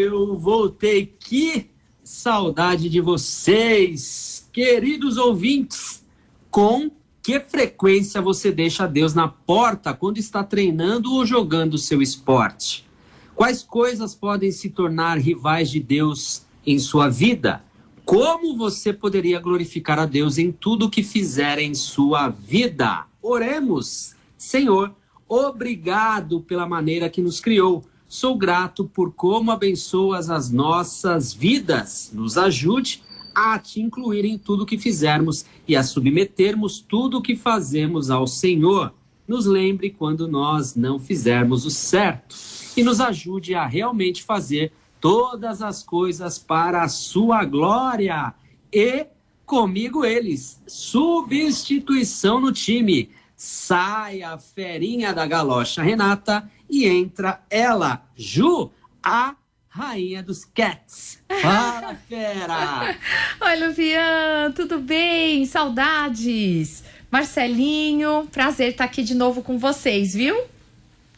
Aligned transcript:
Eu 0.00 0.36
voltei. 0.38 1.06
Que 1.06 1.70
saudade 2.02 2.88
de 2.88 3.00
vocês, 3.00 4.48
queridos 4.52 5.16
ouvintes. 5.16 6.04
Com 6.50 6.90
que 7.22 7.38
frequência 7.40 8.20
você 8.20 8.50
deixa 8.50 8.86
Deus 8.86 9.14
na 9.14 9.28
porta 9.28 9.94
quando 9.94 10.18
está 10.18 10.42
treinando 10.42 11.12
ou 11.12 11.24
jogando 11.24 11.78
seu 11.78 12.02
esporte? 12.02 12.86
Quais 13.34 13.62
coisas 13.62 14.14
podem 14.14 14.50
se 14.50 14.70
tornar 14.70 15.18
rivais 15.18 15.70
de 15.70 15.80
Deus 15.80 16.44
em 16.66 16.78
sua 16.78 17.08
vida? 17.08 17.64
Como 18.04 18.56
você 18.56 18.92
poderia 18.92 19.38
glorificar 19.38 19.98
a 19.98 20.06
Deus 20.06 20.38
em 20.38 20.50
tudo 20.50 20.90
que 20.90 21.02
fizer 21.02 21.58
em 21.58 21.74
sua 21.74 22.28
vida? 22.28 23.06
Oremos, 23.22 24.16
Senhor 24.36 24.94
Obrigado 25.32 26.40
pela 26.40 26.66
maneira 26.66 27.08
que 27.08 27.22
nos 27.22 27.38
criou. 27.38 27.84
Sou 28.10 28.36
grato 28.36 28.86
por 28.86 29.12
como 29.12 29.52
abençoas 29.52 30.30
as 30.30 30.50
nossas 30.50 31.32
vidas. 31.32 32.10
Nos 32.12 32.36
ajude 32.36 33.04
a 33.32 33.56
te 33.56 33.80
incluir 33.80 34.24
em 34.24 34.36
tudo 34.36 34.66
que 34.66 34.76
fizermos 34.76 35.46
e 35.66 35.76
a 35.76 35.84
submetermos 35.84 36.80
tudo 36.80 37.18
o 37.18 37.22
que 37.22 37.36
fazemos 37.36 38.10
ao 38.10 38.26
Senhor. 38.26 38.92
Nos 39.28 39.46
lembre 39.46 39.90
quando 39.90 40.26
nós 40.26 40.74
não 40.74 40.98
fizermos 40.98 41.64
o 41.64 41.70
certo 41.70 42.34
e 42.76 42.82
nos 42.82 43.00
ajude 43.00 43.54
a 43.54 43.64
realmente 43.64 44.24
fazer 44.24 44.72
todas 45.00 45.62
as 45.62 45.84
coisas 45.84 46.36
para 46.36 46.82
a 46.82 46.88
sua 46.88 47.44
glória. 47.44 48.34
E 48.72 49.06
comigo 49.46 50.04
eles, 50.04 50.60
substituição 50.66 52.40
no 52.40 52.50
time 52.50 53.08
sai 53.36 54.20
a 54.20 54.36
ferinha 54.36 55.14
da 55.14 55.26
galocha 55.26 55.80
Renata 55.80 56.50
e 56.70 56.86
entra 56.86 57.42
ela, 57.50 58.06
Ju, 58.14 58.70
a 59.02 59.34
rainha 59.68 60.22
dos 60.22 60.44
cats. 60.44 61.22
Fala, 61.42 61.94
fera! 62.08 62.96
Oi, 63.40 63.56
Luvian, 63.56 64.52
tudo 64.54 64.78
bem? 64.78 65.44
Saudades! 65.46 66.84
Marcelinho, 67.10 68.28
prazer 68.30 68.70
estar 68.70 68.84
aqui 68.84 69.02
de 69.02 69.14
novo 69.14 69.42
com 69.42 69.58
vocês, 69.58 70.14
viu? 70.14 70.44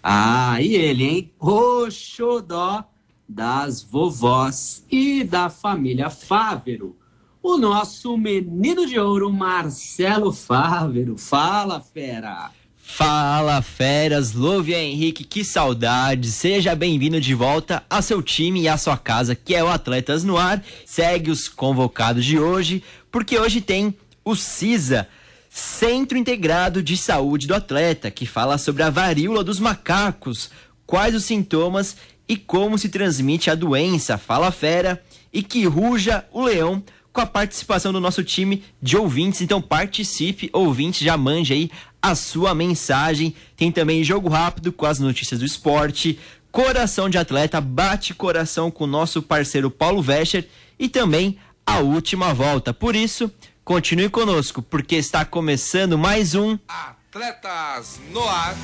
Ah, 0.02 0.60
e 0.60 0.74
ele, 0.74 1.04
hein? 1.04 1.32
O 1.38 1.90
xodó 1.90 2.84
das 3.28 3.82
vovós 3.82 4.84
e 4.90 5.22
da 5.22 5.50
família 5.50 6.08
Fávero 6.08 6.96
o 7.42 7.58
nosso 7.58 8.16
menino 8.16 8.86
de 8.86 8.98
ouro, 8.98 9.32
Marcelo 9.32 10.32
Fávero. 10.32 11.18
Fala, 11.18 11.80
fera! 11.80 12.52
Fala, 12.84 13.62
feras! 13.62 14.32
Louve 14.34 14.74
Henrique, 14.74 15.22
que 15.22 15.44
saudade! 15.44 16.30
Seja 16.30 16.74
bem-vindo 16.74 17.20
de 17.20 17.32
volta 17.32 17.82
ao 17.88 18.02
seu 18.02 18.20
time 18.20 18.62
e 18.62 18.68
à 18.68 18.76
sua 18.76 18.98
casa, 18.98 19.36
que 19.36 19.54
é 19.54 19.62
o 19.62 19.68
Atletas 19.68 20.24
no 20.24 20.36
Ar. 20.36 20.62
Segue 20.84 21.30
os 21.30 21.48
convocados 21.48 22.24
de 22.24 22.38
hoje, 22.38 22.82
porque 23.10 23.38
hoje 23.38 23.60
tem 23.60 23.94
o 24.24 24.34
CISA, 24.34 25.08
Centro 25.48 26.18
Integrado 26.18 26.82
de 26.82 26.96
Saúde 26.96 27.46
do 27.46 27.54
Atleta, 27.54 28.10
que 28.10 28.26
fala 28.26 28.58
sobre 28.58 28.82
a 28.82 28.90
varíola 28.90 29.44
dos 29.44 29.60
macacos, 29.60 30.50
quais 30.84 31.14
os 31.14 31.24
sintomas 31.24 31.96
e 32.28 32.36
como 32.36 32.76
se 32.76 32.88
transmite 32.88 33.48
a 33.48 33.54
doença. 33.54 34.18
Fala, 34.18 34.50
fera! 34.50 35.02
E 35.32 35.42
que 35.42 35.64
ruja 35.64 36.26
o 36.32 36.42
leão 36.42 36.82
com 37.12 37.20
a 37.20 37.26
participação 37.26 37.92
do 37.92 38.00
nosso 38.00 38.24
time 38.24 38.64
de 38.80 38.96
ouvintes. 38.96 39.40
Então 39.40 39.60
participe, 39.60 40.50
ouvinte, 40.52 41.04
já 41.04 41.16
mande 41.16 41.52
aí 41.52 41.70
a 42.02 42.14
sua 42.16 42.54
mensagem. 42.54 43.34
Tem 43.56 43.70
também 43.70 44.02
jogo 44.02 44.28
rápido 44.28 44.72
com 44.72 44.84
as 44.84 44.98
notícias 44.98 45.38
do 45.40 45.46
esporte, 45.46 46.18
coração 46.50 47.08
de 47.08 47.16
atleta, 47.16 47.60
bate 47.60 48.12
coração 48.12 48.70
com 48.70 48.84
o 48.84 48.88
nosso 48.88 49.22
parceiro 49.22 49.70
Paulo 49.70 50.02
Vescher 50.02 50.48
e 50.78 50.88
também 50.88 51.38
a 51.64 51.78
última 51.78 52.34
volta. 52.34 52.74
Por 52.74 52.96
isso, 52.96 53.30
continue 53.64 54.08
conosco, 54.08 54.60
porque 54.60 54.96
está 54.96 55.24
começando 55.24 55.96
mais 55.96 56.34
um 56.34 56.58
Atletas 56.68 58.00
no 58.10 58.26
Ar. 58.28 58.56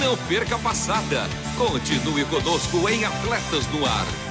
Não 0.00 0.16
perca 0.28 0.56
a 0.56 0.58
passada. 0.58 1.26
Continue 1.56 2.24
conosco 2.26 2.88
em 2.88 3.04
Atletas 3.04 3.66
no 3.68 3.86
Ar. 3.86 4.25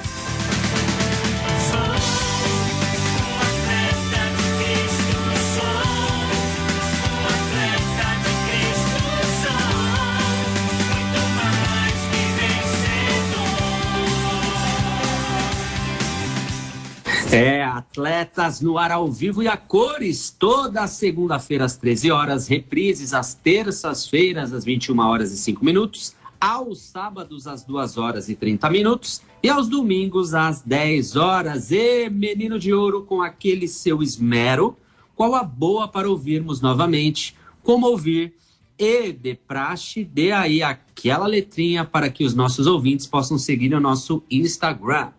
Atletas 17.96 18.60
no 18.60 18.76
ar 18.76 18.92
ao 18.92 19.10
vivo 19.10 19.42
e 19.42 19.48
a 19.48 19.56
cores, 19.56 20.28
toda 20.30 20.86
segunda-feira 20.86 21.64
às 21.64 21.78
13 21.78 22.10
horas, 22.10 22.46
reprises 22.46 23.14
às 23.14 23.32
terças-feiras 23.32 24.52
às 24.52 24.66
21 24.66 24.98
horas 25.00 25.32
e 25.32 25.38
5 25.38 25.64
minutos, 25.64 26.14
aos 26.38 26.78
sábados 26.82 27.46
às 27.46 27.64
2 27.64 27.96
horas 27.96 28.28
e 28.28 28.34
30 28.34 28.68
minutos 28.68 29.22
e 29.42 29.48
aos 29.48 29.66
domingos 29.66 30.34
às 30.34 30.60
10 30.60 31.16
horas. 31.16 31.70
E 31.72 32.10
menino 32.10 32.58
de 32.58 32.70
ouro 32.74 33.02
com 33.02 33.22
aquele 33.22 33.66
seu 33.66 34.02
esmero, 34.02 34.76
qual 35.14 35.34
a 35.34 35.42
boa 35.42 35.88
para 35.88 36.10
ouvirmos 36.10 36.60
novamente, 36.60 37.34
como 37.62 37.86
ouvir 37.86 38.34
e 38.78 39.10
de 39.10 39.34
praxe, 39.34 40.04
dê 40.04 40.32
aí 40.32 40.62
aquela 40.62 41.26
letrinha 41.26 41.82
para 41.82 42.10
que 42.10 42.24
os 42.24 42.34
nossos 42.34 42.66
ouvintes 42.66 43.06
possam 43.06 43.38
seguir 43.38 43.72
o 43.72 43.80
nosso 43.80 44.22
Instagram. 44.30 45.12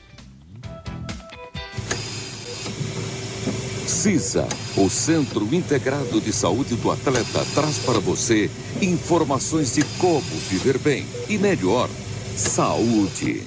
CISA, 3.88 4.48
o 4.76 4.90
Centro 4.90 5.48
Integrado 5.52 6.22
de 6.22 6.32
Saúde 6.32 6.76
do 6.76 6.92
Atleta, 6.92 7.44
traz 7.56 7.80
para 7.80 8.00
você 8.00 8.52
informações 8.80 9.74
de 9.74 9.84
como 9.98 10.22
viver 10.50 10.78
bem 10.78 11.06
e 11.28 11.38
melhor. 11.38 11.90
Saúde. 12.36 13.44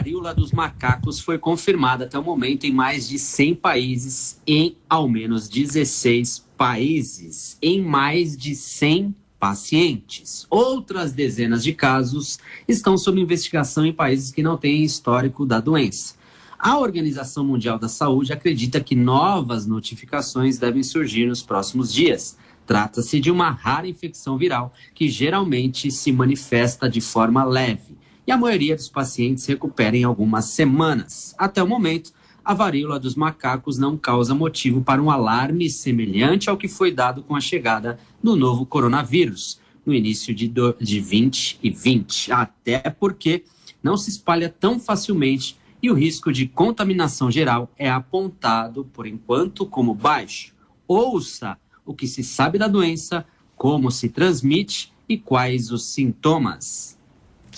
Varíola 0.00 0.34
dos 0.34 0.50
macacos 0.50 1.20
foi 1.20 1.38
confirmada 1.38 2.06
até 2.06 2.18
o 2.18 2.24
momento 2.24 2.64
em 2.64 2.72
mais 2.72 3.06
de 3.06 3.18
100 3.18 3.56
países, 3.56 4.40
em 4.46 4.74
ao 4.88 5.06
menos 5.06 5.46
16 5.46 6.46
países, 6.56 7.58
em 7.60 7.82
mais 7.82 8.34
de 8.34 8.54
100 8.54 9.14
pacientes. 9.38 10.46
Outras 10.48 11.12
dezenas 11.12 11.62
de 11.62 11.74
casos 11.74 12.38
estão 12.66 12.96
sob 12.96 13.20
investigação 13.20 13.84
em 13.84 13.92
países 13.92 14.30
que 14.30 14.42
não 14.42 14.56
têm 14.56 14.82
histórico 14.84 15.44
da 15.44 15.60
doença. 15.60 16.14
A 16.58 16.78
Organização 16.78 17.44
Mundial 17.44 17.78
da 17.78 17.88
Saúde 17.88 18.32
acredita 18.32 18.80
que 18.80 18.94
novas 18.94 19.66
notificações 19.66 20.56
devem 20.56 20.82
surgir 20.82 21.26
nos 21.26 21.42
próximos 21.42 21.92
dias 21.92 22.38
Trata-se 22.70 23.18
de 23.18 23.32
uma 23.32 23.50
rara 23.50 23.88
infecção 23.88 24.38
viral 24.38 24.72
que 24.94 25.08
geralmente 25.08 25.90
se 25.90 26.12
manifesta 26.12 26.88
de 26.88 27.00
forma 27.00 27.42
leve 27.42 27.89
e 28.30 28.32
a 28.32 28.36
maioria 28.36 28.76
dos 28.76 28.88
pacientes 28.88 29.44
recupera 29.44 29.96
em 29.96 30.04
algumas 30.04 30.44
semanas. 30.44 31.34
Até 31.36 31.60
o 31.60 31.66
momento, 31.66 32.12
a 32.44 32.54
varíola 32.54 32.96
dos 32.96 33.16
macacos 33.16 33.76
não 33.76 33.98
causa 33.98 34.32
motivo 34.32 34.82
para 34.82 35.02
um 35.02 35.10
alarme 35.10 35.68
semelhante 35.68 36.48
ao 36.48 36.56
que 36.56 36.68
foi 36.68 36.92
dado 36.92 37.24
com 37.24 37.34
a 37.34 37.40
chegada 37.40 37.98
do 38.22 38.36
novo 38.36 38.64
coronavírus 38.64 39.58
no 39.84 39.92
início 39.92 40.32
de, 40.32 40.46
do, 40.46 40.72
de 40.80 41.00
2020, 41.00 42.30
até 42.30 42.78
porque 42.88 43.42
não 43.82 43.96
se 43.96 44.10
espalha 44.10 44.48
tão 44.48 44.78
facilmente 44.78 45.58
e 45.82 45.90
o 45.90 45.94
risco 45.94 46.32
de 46.32 46.46
contaminação 46.46 47.32
geral 47.32 47.68
é 47.76 47.90
apontado, 47.90 48.84
por 48.92 49.08
enquanto, 49.08 49.66
como 49.66 49.92
baixo. 49.92 50.54
Ouça 50.86 51.58
o 51.84 51.92
que 51.92 52.06
se 52.06 52.22
sabe 52.22 52.58
da 52.58 52.68
doença, 52.68 53.26
como 53.56 53.90
se 53.90 54.08
transmite 54.08 54.92
e 55.08 55.18
quais 55.18 55.72
os 55.72 55.86
sintomas. 55.86 56.99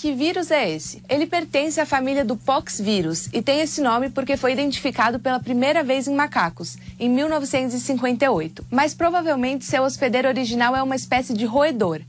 Que 0.03 0.11
vírus 0.11 0.51
é 0.51 0.69
esse? 0.69 1.01
Ele 1.07 1.25
pertence 1.25 1.79
à 1.79 1.85
família 1.85 2.25
do 2.25 2.35
poxvírus 2.35 3.29
e 3.31 3.41
tem 3.41 3.61
esse 3.61 3.79
nome 3.79 4.09
porque 4.09 4.35
foi 4.35 4.51
identificado 4.51 5.17
pela 5.17 5.39
primeira 5.39 5.81
vez 5.81 6.09
em 6.09 6.13
macacos, 6.13 6.77
em 6.99 7.09
1958. 7.09 8.65
Mas 8.69 8.93
provavelmente 8.93 9.63
seu 9.63 9.81
hospedeiro 9.83 10.27
original 10.27 10.75
é 10.75 10.83
uma 10.83 10.97
espécie 10.97 11.33
de 11.33 11.45
roedor, 11.45 12.01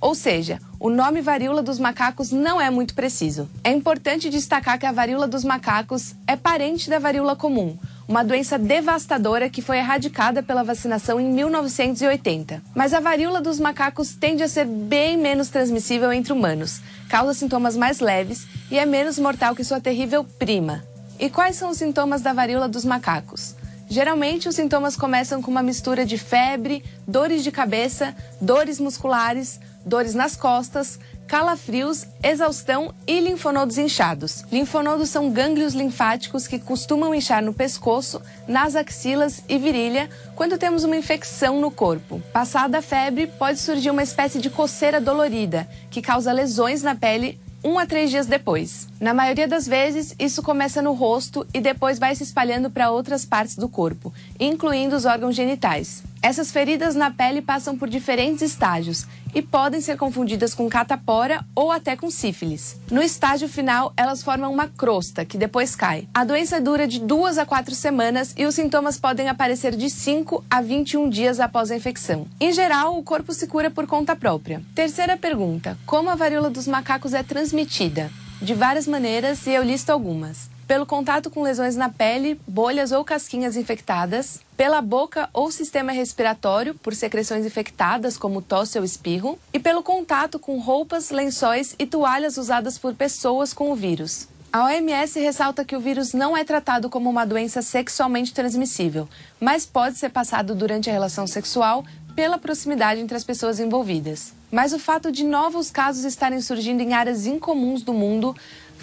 ou 0.00 0.12
seja, 0.12 0.60
o 0.80 0.90
nome 0.90 1.20
varíola 1.20 1.62
dos 1.62 1.78
macacos 1.78 2.32
não 2.32 2.60
é 2.60 2.68
muito 2.68 2.94
preciso. 2.94 3.48
É 3.62 3.70
importante 3.70 4.28
destacar 4.28 4.76
que 4.76 4.86
a 4.86 4.90
varíola 4.90 5.28
dos 5.28 5.44
macacos 5.44 6.16
é 6.26 6.34
parente 6.34 6.90
da 6.90 6.98
varíola 6.98 7.36
comum, 7.36 7.78
uma 8.08 8.22
doença 8.22 8.58
devastadora 8.58 9.50
que 9.50 9.60
foi 9.60 9.78
erradicada 9.78 10.42
pela 10.42 10.62
vacinação 10.62 11.20
em 11.20 11.32
1980. 11.32 12.62
Mas 12.74 12.94
a 12.94 13.00
varíola 13.00 13.40
dos 13.40 13.58
macacos 13.58 14.14
tende 14.14 14.42
a 14.42 14.48
ser 14.48 14.64
bem 14.64 15.16
menos 15.16 15.48
transmissível 15.48 16.12
entre 16.12 16.32
humanos, 16.32 16.80
causa 17.08 17.34
sintomas 17.34 17.76
mais 17.76 18.00
leves 18.00 18.46
e 18.70 18.78
é 18.78 18.86
menos 18.86 19.18
mortal 19.18 19.54
que 19.54 19.64
sua 19.64 19.80
terrível 19.80 20.24
prima. 20.24 20.84
E 21.18 21.30
quais 21.30 21.56
são 21.56 21.70
os 21.70 21.78
sintomas 21.78 22.22
da 22.22 22.32
varíola 22.32 22.68
dos 22.68 22.84
macacos? 22.84 23.54
Geralmente, 23.88 24.48
os 24.48 24.56
sintomas 24.56 24.96
começam 24.96 25.40
com 25.40 25.50
uma 25.50 25.62
mistura 25.62 26.04
de 26.04 26.18
febre, 26.18 26.84
dores 27.06 27.44
de 27.44 27.52
cabeça, 27.52 28.14
dores 28.40 28.80
musculares, 28.80 29.60
dores 29.84 30.12
nas 30.12 30.34
costas, 30.34 30.98
calafrios, 31.26 32.06
exaustão 32.22 32.94
e 33.06 33.20
linfonodos 33.20 33.78
inchados. 33.78 34.44
Linfonodos 34.50 35.10
são 35.10 35.30
gânglios 35.30 35.74
linfáticos 35.74 36.46
que 36.46 36.58
costumam 36.58 37.14
inchar 37.14 37.42
no 37.42 37.52
pescoço, 37.52 38.22
nas 38.46 38.76
axilas 38.76 39.42
e 39.48 39.58
virilha 39.58 40.08
quando 40.34 40.58
temos 40.58 40.84
uma 40.84 40.96
infecção 40.96 41.60
no 41.60 41.70
corpo. 41.70 42.22
Passada 42.32 42.78
a 42.78 42.82
febre, 42.82 43.26
pode 43.26 43.58
surgir 43.58 43.90
uma 43.90 44.02
espécie 44.02 44.38
de 44.38 44.50
coceira 44.50 45.00
dolorida, 45.00 45.68
que 45.90 46.00
causa 46.00 46.32
lesões 46.32 46.82
na 46.82 46.94
pele 46.94 47.38
um 47.64 47.78
a 47.80 47.86
três 47.86 48.10
dias 48.10 48.26
depois. 48.26 48.86
Na 49.00 49.12
maioria 49.12 49.48
das 49.48 49.66
vezes, 49.66 50.14
isso 50.20 50.40
começa 50.40 50.80
no 50.80 50.92
rosto 50.92 51.44
e 51.52 51.60
depois 51.60 51.98
vai 51.98 52.14
se 52.14 52.22
espalhando 52.22 52.70
para 52.70 52.90
outras 52.90 53.24
partes 53.24 53.56
do 53.56 53.68
corpo, 53.68 54.14
incluindo 54.38 54.94
os 54.94 55.04
órgãos 55.04 55.34
genitais. 55.34 56.04
Essas 56.26 56.50
feridas 56.50 56.96
na 56.96 57.08
pele 57.08 57.40
passam 57.40 57.78
por 57.78 57.88
diferentes 57.88 58.42
estágios 58.42 59.06
e 59.32 59.40
podem 59.40 59.80
ser 59.80 59.96
confundidas 59.96 60.54
com 60.54 60.68
catapora 60.68 61.46
ou 61.54 61.70
até 61.70 61.94
com 61.94 62.10
sífilis. 62.10 62.76
No 62.90 63.00
estágio 63.00 63.48
final, 63.48 63.92
elas 63.96 64.24
formam 64.24 64.52
uma 64.52 64.66
crosta 64.66 65.24
que 65.24 65.38
depois 65.38 65.76
cai. 65.76 66.08
A 66.12 66.24
doença 66.24 66.60
dura 66.60 66.88
de 66.88 66.98
duas 66.98 67.38
a 67.38 67.46
quatro 67.46 67.76
semanas 67.76 68.34
e 68.36 68.44
os 68.44 68.56
sintomas 68.56 68.98
podem 68.98 69.28
aparecer 69.28 69.76
de 69.76 69.88
5 69.88 70.44
a 70.50 70.60
21 70.60 71.08
dias 71.08 71.38
após 71.38 71.70
a 71.70 71.76
infecção. 71.76 72.26
Em 72.40 72.52
geral, 72.52 72.98
o 72.98 73.04
corpo 73.04 73.32
se 73.32 73.46
cura 73.46 73.70
por 73.70 73.86
conta 73.86 74.16
própria. 74.16 74.60
Terceira 74.74 75.16
pergunta: 75.16 75.78
como 75.86 76.10
a 76.10 76.16
varíola 76.16 76.50
dos 76.50 76.66
macacos 76.66 77.14
é 77.14 77.22
transmitida? 77.22 78.10
De 78.42 78.52
várias 78.52 78.88
maneiras 78.88 79.46
e 79.46 79.52
eu 79.52 79.62
listo 79.62 79.90
algumas 79.90 80.55
pelo 80.66 80.84
contato 80.84 81.30
com 81.30 81.42
lesões 81.42 81.76
na 81.76 81.88
pele, 81.88 82.40
bolhas 82.46 82.92
ou 82.92 83.04
casquinhas 83.04 83.56
infectadas, 83.56 84.40
pela 84.56 84.82
boca 84.82 85.28
ou 85.32 85.50
sistema 85.50 85.92
respiratório, 85.92 86.74
por 86.74 86.94
secreções 86.94 87.46
infectadas 87.46 88.18
como 88.18 88.42
tosse 88.42 88.78
ou 88.78 88.84
espirro, 88.84 89.38
e 89.52 89.58
pelo 89.58 89.82
contato 89.82 90.38
com 90.38 90.58
roupas, 90.58 91.10
lençóis 91.10 91.74
e 91.78 91.86
toalhas 91.86 92.36
usadas 92.36 92.78
por 92.78 92.94
pessoas 92.94 93.52
com 93.52 93.70
o 93.70 93.76
vírus. 93.76 94.28
A 94.52 94.64
OMS 94.64 95.20
ressalta 95.20 95.64
que 95.64 95.76
o 95.76 95.80
vírus 95.80 96.14
não 96.14 96.36
é 96.36 96.42
tratado 96.42 96.88
como 96.88 97.10
uma 97.10 97.26
doença 97.26 97.60
sexualmente 97.60 98.32
transmissível, 98.32 99.08
mas 99.38 99.66
pode 99.66 99.98
ser 99.98 100.08
passado 100.08 100.54
durante 100.54 100.88
a 100.88 100.92
relação 100.92 101.26
sexual 101.26 101.84
pela 102.14 102.38
proximidade 102.38 103.00
entre 103.00 103.16
as 103.16 103.24
pessoas 103.24 103.60
envolvidas. 103.60 104.32
Mas 104.50 104.72
o 104.72 104.78
fato 104.78 105.12
de 105.12 105.22
novos 105.24 105.70
casos 105.70 106.04
estarem 106.04 106.40
surgindo 106.40 106.80
em 106.80 106.94
áreas 106.94 107.26
incomuns 107.26 107.82
do 107.82 107.92
mundo 107.92 108.34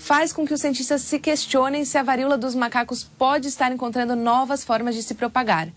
faz 0.03 0.33
com 0.33 0.45
que 0.45 0.53
os 0.53 0.59
cientistas 0.59 1.01
se 1.01 1.17
questionem 1.17 1.85
se 1.85 1.97
a 1.97 2.03
varíola 2.03 2.37
dos 2.37 2.53
macacos 2.53 3.05
pode 3.05 3.47
estar 3.47 3.71
encontrando 3.71 4.17
novas 4.17 4.61
formas 4.61 4.95
de 4.95 5.01
se 5.01 5.15
propagar. 5.15 5.69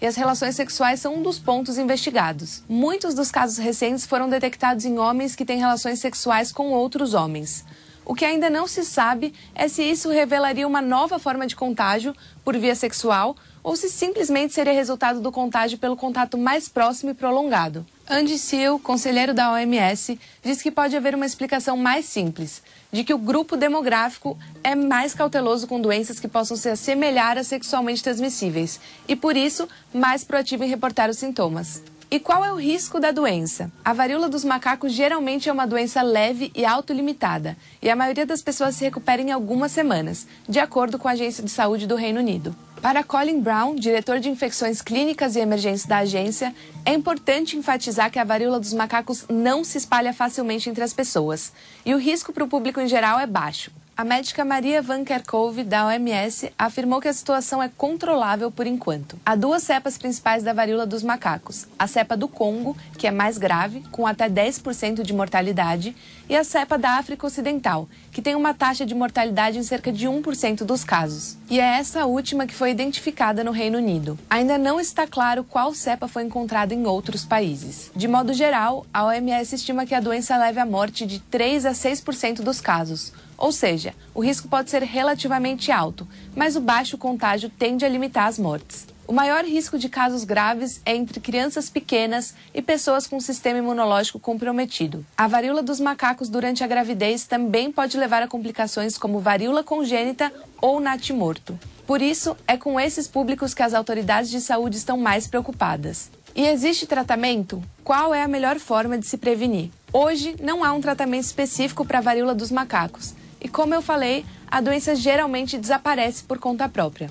E 0.00 0.06
as 0.06 0.14
relações 0.14 0.54
sexuais 0.54 1.00
são 1.00 1.16
um 1.16 1.22
dos 1.22 1.40
pontos 1.40 1.78
investigados. 1.78 2.62
Muitos 2.68 3.12
dos 3.12 3.32
casos 3.32 3.58
recentes 3.58 4.06
foram 4.06 4.28
detectados 4.28 4.84
em 4.84 5.00
homens 5.00 5.34
que 5.34 5.44
têm 5.44 5.58
relações 5.58 5.98
sexuais 5.98 6.52
com 6.52 6.70
outros 6.70 7.12
homens. 7.12 7.64
O 8.04 8.14
que 8.14 8.24
ainda 8.24 8.48
não 8.48 8.68
se 8.68 8.84
sabe 8.84 9.34
é 9.52 9.66
se 9.66 9.82
isso 9.82 10.10
revelaria 10.10 10.66
uma 10.66 10.80
nova 10.80 11.18
forma 11.18 11.44
de 11.44 11.56
contágio 11.56 12.14
por 12.44 12.56
via 12.56 12.76
sexual 12.76 13.36
ou 13.62 13.76
se 13.76 13.88
simplesmente 13.88 14.52
seria 14.52 14.72
resultado 14.72 15.20
do 15.20 15.30
contágio 15.30 15.78
pelo 15.78 15.96
contato 15.96 16.36
mais 16.36 16.68
próximo 16.68 17.10
e 17.10 17.14
prolongado. 17.14 17.86
Andy 18.08 18.38
Seal, 18.38 18.78
conselheiro 18.78 19.32
da 19.32 19.52
OMS, 19.52 20.18
diz 20.42 20.60
que 20.60 20.70
pode 20.70 20.96
haver 20.96 21.14
uma 21.14 21.24
explicação 21.24 21.76
mais 21.76 22.04
simples, 22.04 22.62
de 22.90 23.04
que 23.04 23.14
o 23.14 23.18
grupo 23.18 23.56
demográfico 23.56 24.36
é 24.62 24.74
mais 24.74 25.14
cauteloso 25.14 25.66
com 25.66 25.80
doenças 25.80 26.18
que 26.18 26.28
possam 26.28 26.56
se 26.56 26.68
assemelhar 26.68 27.38
a 27.38 27.44
sexualmente 27.44 28.02
transmissíveis 28.02 28.80
e, 29.06 29.14
por 29.14 29.36
isso, 29.36 29.68
mais 29.94 30.24
proativo 30.24 30.64
em 30.64 30.68
reportar 30.68 31.08
os 31.08 31.18
sintomas. 31.18 31.82
E 32.12 32.20
qual 32.20 32.44
é 32.44 32.52
o 32.52 32.56
risco 32.56 33.00
da 33.00 33.10
doença? 33.10 33.72
A 33.82 33.94
varíola 33.94 34.28
dos 34.28 34.44
macacos 34.44 34.92
geralmente 34.92 35.48
é 35.48 35.52
uma 35.52 35.66
doença 35.66 36.02
leve 36.02 36.52
e 36.54 36.62
autolimitada, 36.62 37.56
e 37.80 37.88
a 37.88 37.96
maioria 37.96 38.26
das 38.26 38.42
pessoas 38.42 38.74
se 38.76 38.84
recupera 38.84 39.22
em 39.22 39.32
algumas 39.32 39.72
semanas, 39.72 40.26
de 40.46 40.58
acordo 40.58 40.98
com 40.98 41.08
a 41.08 41.12
Agência 41.12 41.42
de 41.42 41.50
Saúde 41.50 41.86
do 41.86 41.96
Reino 41.96 42.20
Unido. 42.20 42.54
Para 42.82 43.02
Colin 43.02 43.40
Brown, 43.40 43.76
diretor 43.76 44.20
de 44.20 44.28
infecções 44.28 44.82
clínicas 44.82 45.36
e 45.36 45.40
emergências 45.40 45.86
da 45.86 46.00
agência, 46.00 46.54
é 46.84 46.92
importante 46.92 47.56
enfatizar 47.56 48.10
que 48.10 48.18
a 48.18 48.24
varíola 48.24 48.60
dos 48.60 48.74
macacos 48.74 49.24
não 49.30 49.64
se 49.64 49.78
espalha 49.78 50.12
facilmente 50.12 50.68
entre 50.68 50.84
as 50.84 50.92
pessoas, 50.92 51.50
e 51.82 51.94
o 51.94 51.98
risco 51.98 52.30
para 52.30 52.44
o 52.44 52.48
público 52.48 52.78
em 52.78 52.88
geral 52.88 53.18
é 53.20 53.26
baixo. 53.26 53.70
A 53.94 54.04
médica 54.04 54.42
Maria 54.42 54.80
Van 54.80 55.04
Kerkhove, 55.04 55.62
da 55.62 55.86
OMS, 55.86 56.50
afirmou 56.58 56.98
que 56.98 57.08
a 57.08 57.12
situação 57.12 57.62
é 57.62 57.68
controlável 57.68 58.50
por 58.50 58.66
enquanto. 58.66 59.18
Há 59.24 59.36
duas 59.36 59.62
cepas 59.62 59.98
principais 59.98 60.42
da 60.42 60.54
varíola 60.54 60.86
dos 60.86 61.02
macacos: 61.02 61.66
a 61.78 61.86
cepa 61.86 62.16
do 62.16 62.26
Congo, 62.26 62.74
que 62.96 63.06
é 63.06 63.10
mais 63.10 63.36
grave, 63.36 63.84
com 63.92 64.06
até 64.06 64.30
10% 64.30 65.02
de 65.02 65.12
mortalidade, 65.12 65.94
e 66.32 66.36
a 66.36 66.42
cepa 66.42 66.78
da 66.78 66.92
África 66.92 67.26
Ocidental, 67.26 67.86
que 68.10 68.22
tem 68.22 68.34
uma 68.34 68.54
taxa 68.54 68.86
de 68.86 68.94
mortalidade 68.94 69.58
em 69.58 69.62
cerca 69.62 69.92
de 69.92 70.08
1% 70.08 70.64
dos 70.64 70.82
casos. 70.82 71.36
E 71.50 71.60
é 71.60 71.76
essa 71.76 72.06
última 72.06 72.46
que 72.46 72.54
foi 72.54 72.70
identificada 72.70 73.44
no 73.44 73.50
Reino 73.50 73.76
Unido. 73.76 74.18
Ainda 74.30 74.56
não 74.56 74.80
está 74.80 75.06
claro 75.06 75.44
qual 75.44 75.74
cepa 75.74 76.08
foi 76.08 76.22
encontrada 76.22 76.72
em 76.72 76.86
outros 76.86 77.22
países. 77.22 77.90
De 77.94 78.08
modo 78.08 78.32
geral, 78.32 78.86
a 78.94 79.04
OMS 79.04 79.54
estima 79.54 79.84
que 79.84 79.94
a 79.94 80.00
doença 80.00 80.34
leve 80.38 80.58
à 80.58 80.64
morte 80.64 81.04
de 81.04 81.18
3 81.18 81.66
a 81.66 81.72
6% 81.72 82.36
dos 82.36 82.62
casos 82.62 83.12
ou 83.42 83.50
seja, 83.50 83.92
o 84.14 84.20
risco 84.22 84.46
pode 84.46 84.70
ser 84.70 84.84
relativamente 84.84 85.72
alto, 85.72 86.06
mas 86.32 86.54
o 86.54 86.60
baixo 86.60 86.96
contágio 86.96 87.50
tende 87.50 87.84
a 87.84 87.88
limitar 87.88 88.28
as 88.28 88.38
mortes. 88.38 88.86
O 89.06 89.12
maior 89.12 89.44
risco 89.44 89.78
de 89.78 89.88
casos 89.88 90.22
graves 90.22 90.80
é 90.86 90.94
entre 90.94 91.18
crianças 91.18 91.68
pequenas 91.68 92.34
e 92.54 92.62
pessoas 92.62 93.06
com 93.06 93.18
sistema 93.18 93.58
imunológico 93.58 94.20
comprometido. 94.20 95.04
A 95.16 95.26
varíola 95.26 95.62
dos 95.62 95.80
macacos 95.80 96.28
durante 96.28 96.62
a 96.62 96.68
gravidez 96.68 97.24
também 97.24 97.72
pode 97.72 97.98
levar 97.98 98.22
a 98.22 98.28
complicações 98.28 98.96
como 98.96 99.18
varíola 99.18 99.64
congênita 99.64 100.32
ou 100.60 100.78
natimorto. 100.78 101.58
Por 101.84 102.00
isso, 102.00 102.36
é 102.46 102.56
com 102.56 102.78
esses 102.78 103.08
públicos 103.08 103.52
que 103.52 103.62
as 103.62 103.74
autoridades 103.74 104.30
de 104.30 104.40
saúde 104.40 104.76
estão 104.76 104.96
mais 104.96 105.26
preocupadas. 105.26 106.08
E 106.34 106.46
existe 106.46 106.86
tratamento? 106.86 107.62
Qual 107.82 108.14
é 108.14 108.22
a 108.22 108.28
melhor 108.28 108.58
forma 108.58 108.96
de 108.96 109.06
se 109.06 109.18
prevenir? 109.18 109.70
Hoje, 109.92 110.36
não 110.40 110.64
há 110.64 110.72
um 110.72 110.80
tratamento 110.80 111.24
específico 111.24 111.84
para 111.84 111.98
a 111.98 112.02
varíola 112.02 112.34
dos 112.34 112.50
macacos, 112.50 113.14
e 113.40 113.48
como 113.48 113.74
eu 113.74 113.82
falei, 113.82 114.24
a 114.48 114.60
doença 114.60 114.94
geralmente 114.94 115.58
desaparece 115.58 116.22
por 116.22 116.38
conta 116.38 116.68
própria. 116.68 117.10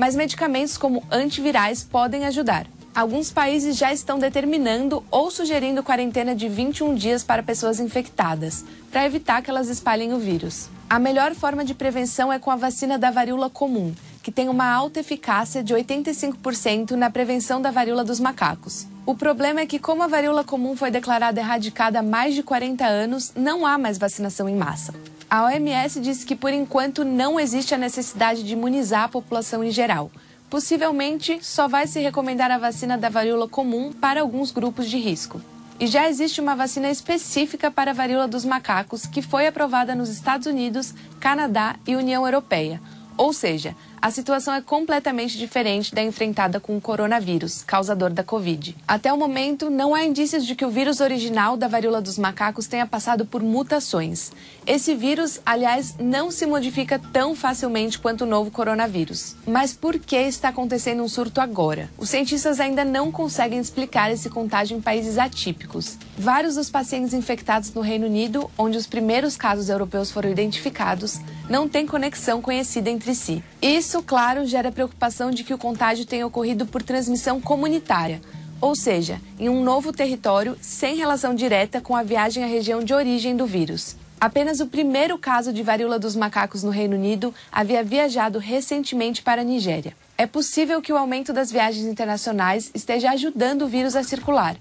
Mas 0.00 0.16
medicamentos 0.16 0.78
como 0.78 1.04
antivirais 1.10 1.84
podem 1.84 2.24
ajudar. 2.24 2.66
Alguns 2.94 3.30
países 3.30 3.76
já 3.76 3.92
estão 3.92 4.18
determinando 4.18 5.04
ou 5.10 5.30
sugerindo 5.30 5.82
quarentena 5.82 6.34
de 6.34 6.48
21 6.48 6.94
dias 6.94 7.22
para 7.22 7.42
pessoas 7.42 7.78
infectadas, 7.78 8.64
para 8.90 9.04
evitar 9.04 9.42
que 9.42 9.50
elas 9.50 9.68
espalhem 9.68 10.14
o 10.14 10.18
vírus. 10.18 10.70
A 10.88 10.98
melhor 10.98 11.34
forma 11.34 11.62
de 11.66 11.74
prevenção 11.74 12.32
é 12.32 12.38
com 12.38 12.50
a 12.50 12.56
vacina 12.56 12.98
da 12.98 13.10
varíola 13.10 13.50
comum, 13.50 13.92
que 14.22 14.32
tem 14.32 14.48
uma 14.48 14.72
alta 14.72 15.00
eficácia 15.00 15.62
de 15.62 15.74
85% 15.74 16.92
na 16.92 17.10
prevenção 17.10 17.60
da 17.60 17.70
varíola 17.70 18.02
dos 18.02 18.18
macacos. 18.18 18.86
O 19.04 19.14
problema 19.14 19.60
é 19.60 19.66
que, 19.66 19.78
como 19.78 20.02
a 20.02 20.06
varíola 20.06 20.42
comum 20.42 20.74
foi 20.74 20.90
declarada 20.90 21.40
erradicada 21.40 21.98
há 21.98 22.02
mais 22.02 22.34
de 22.34 22.42
40 22.42 22.86
anos, 22.86 23.32
não 23.36 23.66
há 23.66 23.76
mais 23.76 23.98
vacinação 23.98 24.48
em 24.48 24.56
massa. 24.56 24.94
A 25.30 25.44
OMS 25.44 26.00
disse 26.00 26.26
que, 26.26 26.34
por 26.34 26.52
enquanto, 26.52 27.04
não 27.04 27.38
existe 27.38 27.72
a 27.72 27.78
necessidade 27.78 28.42
de 28.42 28.52
imunizar 28.52 29.04
a 29.04 29.08
população 29.08 29.62
em 29.62 29.70
geral. 29.70 30.10
Possivelmente, 30.50 31.38
só 31.40 31.68
vai 31.68 31.86
se 31.86 32.00
recomendar 32.00 32.50
a 32.50 32.58
vacina 32.58 32.98
da 32.98 33.08
varíola 33.08 33.46
comum 33.46 33.92
para 33.92 34.22
alguns 34.22 34.50
grupos 34.50 34.90
de 34.90 34.98
risco. 34.98 35.40
E 35.78 35.86
já 35.86 36.08
existe 36.08 36.40
uma 36.40 36.56
vacina 36.56 36.90
específica 36.90 37.70
para 37.70 37.92
a 37.92 37.94
varíola 37.94 38.26
dos 38.26 38.44
macacos 38.44 39.06
que 39.06 39.22
foi 39.22 39.46
aprovada 39.46 39.94
nos 39.94 40.08
Estados 40.08 40.48
Unidos, 40.48 40.92
Canadá 41.20 41.76
e 41.86 41.94
União 41.94 42.26
Europeia. 42.26 42.82
Ou 43.16 43.32
seja, 43.32 43.76
a 44.02 44.10
situação 44.10 44.54
é 44.54 44.62
completamente 44.62 45.36
diferente 45.36 45.94
da 45.94 46.02
enfrentada 46.02 46.58
com 46.58 46.74
o 46.74 46.80
coronavírus, 46.80 47.62
causador 47.62 48.10
da 48.10 48.24
Covid. 48.24 48.74
Até 48.88 49.12
o 49.12 49.18
momento, 49.18 49.68
não 49.68 49.94
há 49.94 50.04
indícios 50.04 50.46
de 50.46 50.54
que 50.54 50.64
o 50.64 50.70
vírus 50.70 51.00
original 51.00 51.54
da 51.54 51.68
varíola 51.68 52.00
dos 52.00 52.16
macacos 52.16 52.66
tenha 52.66 52.86
passado 52.86 53.26
por 53.26 53.42
mutações. 53.42 54.32
Esse 54.66 54.94
vírus, 54.94 55.38
aliás, 55.44 55.96
não 55.98 56.30
se 56.30 56.46
modifica 56.46 56.98
tão 57.12 57.34
facilmente 57.34 57.98
quanto 57.98 58.22
o 58.22 58.26
novo 58.26 58.50
coronavírus. 58.50 59.36
Mas 59.46 59.74
por 59.74 59.98
que 59.98 60.16
está 60.16 60.48
acontecendo 60.48 61.02
um 61.02 61.08
surto 61.08 61.38
agora? 61.38 61.90
Os 61.98 62.08
cientistas 62.08 62.58
ainda 62.58 62.84
não 62.86 63.12
conseguem 63.12 63.58
explicar 63.58 64.10
esse 64.10 64.30
contágio 64.30 64.78
em 64.78 64.80
países 64.80 65.18
atípicos. 65.18 65.98
Vários 66.16 66.54
dos 66.54 66.70
pacientes 66.70 67.12
infectados 67.12 67.72
no 67.74 67.82
Reino 67.82 68.06
Unido, 68.06 68.50
onde 68.56 68.78
os 68.78 68.86
primeiros 68.86 69.36
casos 69.36 69.68
europeus 69.68 70.10
foram 70.10 70.30
identificados, 70.30 71.20
não 71.50 71.68
têm 71.68 71.86
conexão 71.86 72.40
conhecida 72.40 72.88
entre 72.88 73.14
si. 73.14 73.42
Isso, 73.62 74.02
claro, 74.02 74.46
gera 74.46 74.72
preocupação 74.72 75.30
de 75.30 75.44
que 75.44 75.52
o 75.52 75.58
contágio 75.58 76.06
tenha 76.06 76.26
ocorrido 76.26 76.64
por 76.64 76.82
transmissão 76.82 77.38
comunitária, 77.42 78.22
ou 78.58 78.74
seja, 78.74 79.20
em 79.38 79.50
um 79.50 79.62
novo 79.62 79.92
território 79.92 80.56
sem 80.62 80.96
relação 80.96 81.34
direta 81.34 81.78
com 81.78 81.94
a 81.94 82.02
viagem 82.02 82.42
à 82.42 82.46
região 82.46 82.82
de 82.82 82.94
origem 82.94 83.36
do 83.36 83.44
vírus. 83.44 83.96
Apenas 84.18 84.60
o 84.60 84.66
primeiro 84.66 85.18
caso 85.18 85.52
de 85.52 85.62
varíola 85.62 85.98
dos 85.98 86.16
macacos 86.16 86.62
no 86.62 86.70
Reino 86.70 86.96
Unido 86.96 87.34
havia 87.52 87.84
viajado 87.84 88.38
recentemente 88.38 89.20
para 89.22 89.42
a 89.42 89.44
Nigéria. 89.44 89.94
É 90.16 90.26
possível 90.26 90.80
que 90.80 90.92
o 90.92 90.96
aumento 90.96 91.30
das 91.30 91.52
viagens 91.52 91.84
internacionais 91.84 92.70
esteja 92.74 93.10
ajudando 93.10 93.62
o 93.62 93.68
vírus 93.68 93.94
a 93.94 94.02
circular, 94.02 94.56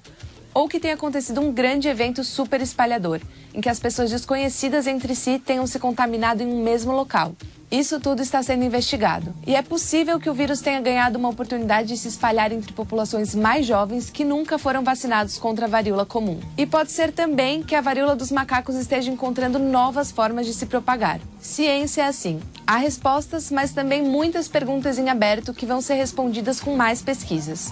ou 0.53 0.67
que 0.67 0.79
tenha 0.79 0.95
acontecido 0.95 1.39
um 1.39 1.53
grande 1.53 1.87
evento 1.87 2.21
super 2.21 2.61
espalhador, 2.61 3.21
em 3.53 3.61
que 3.61 3.69
as 3.69 3.79
pessoas 3.79 4.11
desconhecidas 4.11 4.87
entre 4.87 5.15
si 5.15 5.39
tenham 5.39 5.65
se 5.65 5.79
contaminado 5.79 6.43
em 6.43 6.47
um 6.47 6.61
mesmo 6.63 6.91
local. 6.91 7.33
Isso 7.71 7.99
tudo 7.99 8.23
está 8.23 8.41
sendo 8.41 8.63
investigado. 8.63 9.31
E 9.45 9.55
é 9.55 9.61
possível 9.61 10.19
que 10.19 10.27
o 10.27 10.33
vírus 10.33 10.59
tenha 10.59 10.81
ganhado 10.81 11.19
uma 11.19 11.29
oportunidade 11.29 11.89
de 11.89 11.97
se 11.97 12.07
espalhar 12.07 12.51
entre 12.51 12.73
populações 12.73 13.35
mais 13.35 13.63
jovens 13.63 14.09
que 14.09 14.25
nunca 14.25 14.57
foram 14.57 14.83
vacinados 14.83 15.37
contra 15.37 15.67
a 15.67 15.69
varíola 15.69 16.03
comum. 16.03 16.39
E 16.57 16.65
pode 16.65 16.91
ser 16.91 17.11
também 17.11 17.61
que 17.61 17.75
a 17.75 17.81
varíola 17.81 18.15
dos 18.15 18.31
macacos 18.31 18.75
esteja 18.75 19.11
encontrando 19.11 19.59
novas 19.59 20.11
formas 20.11 20.47
de 20.47 20.53
se 20.55 20.65
propagar. 20.65 21.19
Ciência 21.39 22.01
é 22.01 22.07
assim. 22.07 22.39
Há 22.65 22.77
respostas, 22.77 23.51
mas 23.51 23.71
também 23.71 24.01
muitas 24.01 24.47
perguntas 24.47 24.97
em 24.97 25.07
aberto 25.07 25.53
que 25.53 25.67
vão 25.67 25.79
ser 25.79 25.93
respondidas 25.93 26.59
com 26.59 26.75
mais 26.75 27.03
pesquisas. 27.03 27.71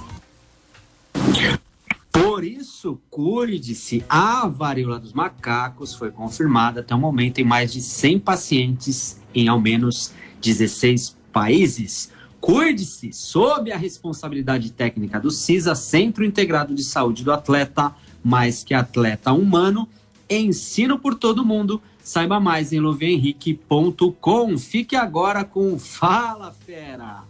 Por 2.12 2.44
isso, 2.44 3.00
cuide-se. 3.10 4.06
A 4.08 4.48
varíola 4.48 5.00
dos 5.00 5.12
macacos 5.12 5.96
foi 5.96 6.12
confirmada 6.12 6.82
até 6.82 6.94
o 6.94 7.00
momento 7.00 7.40
em 7.40 7.44
mais 7.44 7.74
de 7.74 7.82
100 7.82 8.20
pacientes 8.20 9.20
em 9.38 9.48
ao 9.48 9.60
menos 9.60 10.12
16 10.42 11.16
países. 11.32 12.12
Cuide-se 12.42 13.12
sob 13.14 13.72
a 13.72 13.78
responsabilidade 13.78 14.72
técnica 14.72 15.20
do 15.20 15.32
CISA, 15.32 15.76
Centro 15.76 16.26
Integrado 16.26 16.74
de 16.74 16.84
Saúde 16.84 17.24
do 17.24 17.32
Atleta, 17.32 17.96
mais 18.24 18.64
que 18.64 18.74
atleta 18.74 19.32
humano. 19.32 19.88
Ensino 20.30 21.00
por 21.00 21.16
todo 21.16 21.46
mundo. 21.46 21.82
Saiba 22.04 22.40
mais 22.40 22.72
em 22.72 22.80
lovenhenrique.com. 22.80 24.58
Fique 24.58 24.96
agora 24.96 25.44
com 25.44 25.78
Fala 25.78 26.54
Fera. 26.66 27.24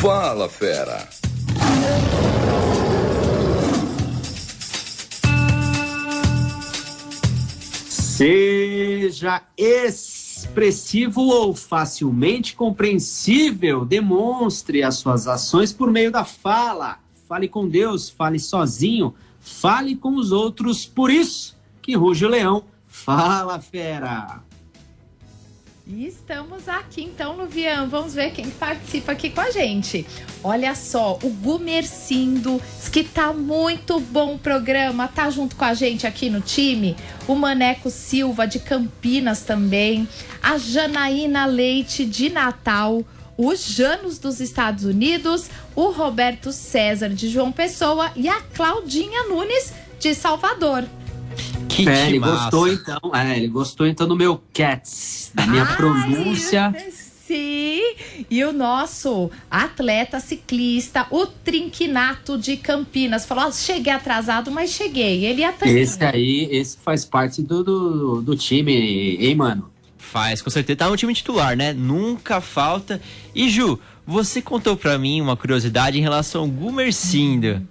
Fala, 0.00 0.48
fera. 0.48 1.06
Seja 8.20 9.42
expressivo 9.56 11.22
ou 11.22 11.54
facilmente 11.54 12.54
compreensível, 12.54 13.82
demonstre 13.82 14.82
as 14.82 14.96
suas 14.96 15.26
ações 15.26 15.72
por 15.72 15.90
meio 15.90 16.12
da 16.12 16.22
fala. 16.22 16.98
Fale 17.26 17.48
com 17.48 17.66
Deus, 17.66 18.10
fale 18.10 18.38
sozinho, 18.38 19.14
fale 19.40 19.96
com 19.96 20.16
os 20.16 20.32
outros. 20.32 20.84
Por 20.84 21.10
isso 21.10 21.56
que 21.80 21.96
ruge 21.96 22.26
o 22.26 22.28
leão. 22.28 22.62
Fala, 22.86 23.58
fera! 23.58 24.42
E 25.92 26.06
estamos 26.06 26.68
aqui 26.68 27.02
então, 27.02 27.36
Luvian. 27.36 27.88
Vamos 27.88 28.14
ver 28.14 28.30
quem 28.30 28.48
participa 28.48 29.10
aqui 29.10 29.28
com 29.28 29.40
a 29.40 29.50
gente. 29.50 30.06
Olha 30.42 30.72
só, 30.76 31.18
o 31.20 31.28
Gumercindo, 31.30 32.62
que 32.92 33.02
tá 33.02 33.32
muito 33.32 33.98
bom 33.98 34.34
o 34.34 34.38
programa, 34.38 35.08
tá 35.08 35.28
junto 35.30 35.56
com 35.56 35.64
a 35.64 35.74
gente 35.74 36.06
aqui 36.06 36.30
no 36.30 36.40
time. 36.40 36.94
O 37.26 37.34
Maneco 37.34 37.90
Silva 37.90 38.46
de 38.46 38.60
Campinas 38.60 39.42
também. 39.42 40.08
A 40.40 40.58
Janaína 40.58 41.44
Leite 41.46 42.04
de 42.04 42.30
Natal. 42.30 43.04
O 43.36 43.52
Janos 43.56 44.20
dos 44.20 44.38
Estados 44.38 44.84
Unidos. 44.84 45.50
O 45.74 45.90
Roberto 45.90 46.52
César 46.52 47.08
de 47.08 47.28
João 47.28 47.50
Pessoa. 47.50 48.12
E 48.14 48.28
a 48.28 48.40
Claudinha 48.40 49.24
Nunes 49.24 49.72
de 49.98 50.14
Salvador. 50.14 50.84
Que 51.70 51.88
é, 51.88 52.08
ele 52.08 52.18
gostou 52.18 52.68
então, 52.68 53.00
é, 53.14 53.36
ele 53.36 53.46
gostou 53.46 53.86
então 53.86 54.06
do 54.08 54.16
meu 54.16 54.42
Cats, 54.52 55.30
da 55.32 55.46
minha 55.46 55.62
Ai, 55.62 55.76
pronúncia. 55.76 56.74
Sim, 57.26 57.80
e 58.28 58.42
o 58.42 58.52
nosso 58.52 59.30
atleta 59.48 60.18
ciclista, 60.18 61.06
o 61.12 61.26
Trinquinato 61.26 62.36
de 62.36 62.56
Campinas, 62.56 63.24
falou: 63.24 63.46
oh, 63.46 63.52
cheguei 63.52 63.92
atrasado, 63.92 64.50
mas 64.50 64.70
cheguei. 64.70 65.24
Ele 65.24 65.42
ia 65.42 65.54
Esse 65.62 66.04
aí, 66.04 66.48
esse 66.50 66.76
faz 66.78 67.04
parte 67.04 67.40
do, 67.40 67.62
do, 67.62 68.22
do 68.22 68.36
time, 68.36 69.16
hein, 69.20 69.36
mano? 69.36 69.70
Faz, 69.96 70.42
com 70.42 70.50
certeza. 70.50 70.78
Tá 70.78 70.88
no 70.88 70.96
time 70.96 71.14
titular, 71.14 71.56
né? 71.56 71.72
Nunca 71.72 72.40
falta. 72.40 73.00
E 73.32 73.48
Ju, 73.48 73.78
você 74.04 74.42
contou 74.42 74.76
pra 74.76 74.98
mim 74.98 75.20
uma 75.20 75.36
curiosidade 75.36 75.96
em 75.96 76.02
relação 76.02 76.42
ao 76.42 76.48
Gumercindo. 76.48 77.58
Hum. 77.58 77.66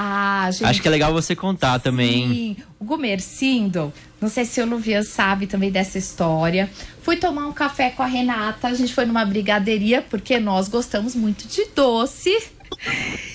Ah, 0.00 0.48
gente. 0.52 0.64
Acho 0.64 0.80
que 0.80 0.86
é 0.86 0.90
legal 0.92 1.12
você 1.12 1.34
contar 1.34 1.80
também. 1.80 2.28
Sim, 2.28 2.56
o 2.78 2.84
Gumercindo, 2.84 3.92
não 4.20 4.28
sei 4.28 4.44
se 4.44 4.60
o 4.60 4.64
Luvian 4.64 5.02
sabe 5.02 5.48
também 5.48 5.72
dessa 5.72 5.98
história. 5.98 6.70
Fui 7.02 7.16
tomar 7.16 7.48
um 7.48 7.52
café 7.52 7.90
com 7.90 8.04
a 8.04 8.06
Renata, 8.06 8.68
a 8.68 8.74
gente 8.74 8.94
foi 8.94 9.04
numa 9.04 9.24
brigadeiria, 9.24 10.00
porque 10.00 10.38
nós 10.38 10.68
gostamos 10.68 11.16
muito 11.16 11.48
de 11.48 11.64
doce. 11.74 12.30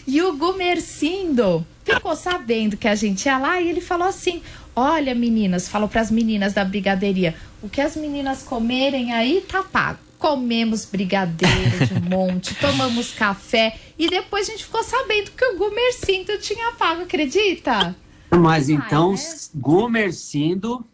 E 0.08 0.22
o 0.22 0.38
Gumercindo 0.38 1.68
ficou 1.84 2.16
sabendo 2.16 2.78
que 2.78 2.88
a 2.88 2.96
gente 2.96 3.26
ia 3.26 3.38
lá 3.38 3.60
e 3.60 3.68
ele 3.68 3.82
falou 3.82 4.08
assim: 4.08 4.42
Olha, 4.74 5.14
meninas, 5.14 5.68
falou 5.68 5.90
para 5.90 6.00
as 6.00 6.10
meninas 6.10 6.54
da 6.54 6.64
brigadeiria: 6.64 7.36
o 7.62 7.68
que 7.68 7.82
as 7.82 7.98
meninas 7.98 8.42
comerem 8.42 9.12
aí 9.12 9.44
tá 9.46 9.64
pago 9.64 10.00
comemos 10.24 10.86
brigadeiro 10.86 11.86
de 11.86 11.94
um 11.96 12.00
monte, 12.10 12.56
tomamos 12.56 13.12
café 13.12 13.76
e 14.00 14.10
depois 14.10 14.48
a 14.48 14.52
gente 14.54 14.64
ficou 14.64 14.82
sabendo 14.82 15.32
que 15.32 15.44
o 15.44 15.58
Gumercindo 15.58 16.38
tinha 16.38 16.72
pago, 16.80 17.02
acredita? 17.02 17.94
Mas 18.32 18.70
então, 18.70 19.12
Ai, 19.12 19.18
né? 19.18 19.38
Gumercindo 19.54 20.86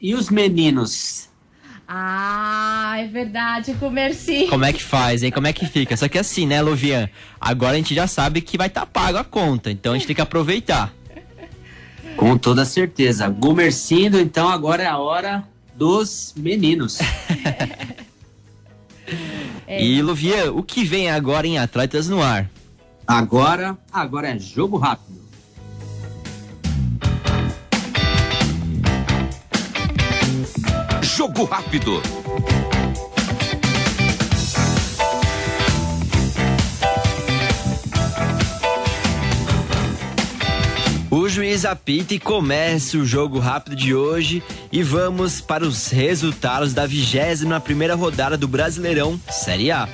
e 0.00 0.14
os 0.14 0.30
meninos? 0.30 1.28
Ah, 1.88 2.94
é 2.98 3.08
verdade, 3.08 3.72
Gumercindo. 3.72 4.50
Como 4.50 4.64
é 4.64 4.72
que 4.72 4.82
faz, 4.82 5.24
hein? 5.24 5.32
Como 5.32 5.48
é 5.48 5.52
que 5.52 5.66
fica? 5.66 5.96
Só 5.96 6.06
que 6.06 6.16
assim, 6.16 6.46
né, 6.46 6.62
Lovian? 6.62 7.10
Agora 7.40 7.72
a 7.72 7.76
gente 7.76 7.92
já 7.92 8.06
sabe 8.06 8.40
que 8.40 8.56
vai 8.56 8.68
estar 8.68 8.82
tá 8.82 8.86
pago 8.86 9.18
a 9.18 9.24
conta, 9.24 9.68
então 9.68 9.94
a 9.94 9.98
gente 9.98 10.06
tem 10.06 10.14
que 10.14 10.22
aproveitar. 10.22 10.94
Com 12.16 12.38
toda 12.38 12.64
certeza. 12.64 13.28
Gumercindo, 13.28 14.20
então 14.20 14.48
agora 14.48 14.84
é 14.84 14.86
a 14.86 14.96
hora 14.96 15.42
dos 15.74 16.32
meninos. 16.36 17.00
É. 19.66 19.82
E 19.82 20.00
Luvia, 20.00 20.52
o 20.52 20.62
que 20.62 20.84
vem 20.84 21.10
agora 21.10 21.46
em 21.46 21.58
Atletas 21.58 22.08
no 22.08 22.22
Ar? 22.22 22.48
Agora, 23.06 23.76
agora 23.92 24.28
é 24.28 24.38
jogo 24.38 24.76
rápido. 24.78 25.16
Jogo 31.02 31.44
rápido. 31.44 32.02
O 41.16 41.30
juiz 41.30 41.64
apita 41.64 42.12
e 42.12 42.18
começa 42.18 42.98
o 42.98 43.06
jogo 43.06 43.38
rápido 43.38 43.74
de 43.74 43.94
hoje 43.94 44.42
e 44.70 44.82
vamos 44.82 45.40
para 45.40 45.66
os 45.66 45.88
resultados 45.88 46.74
da 46.74 46.84
21 46.84 47.58
primeira 47.58 47.94
rodada 47.94 48.36
do 48.36 48.46
Brasileirão 48.46 49.18
Série 49.30 49.70
A. 49.70 49.88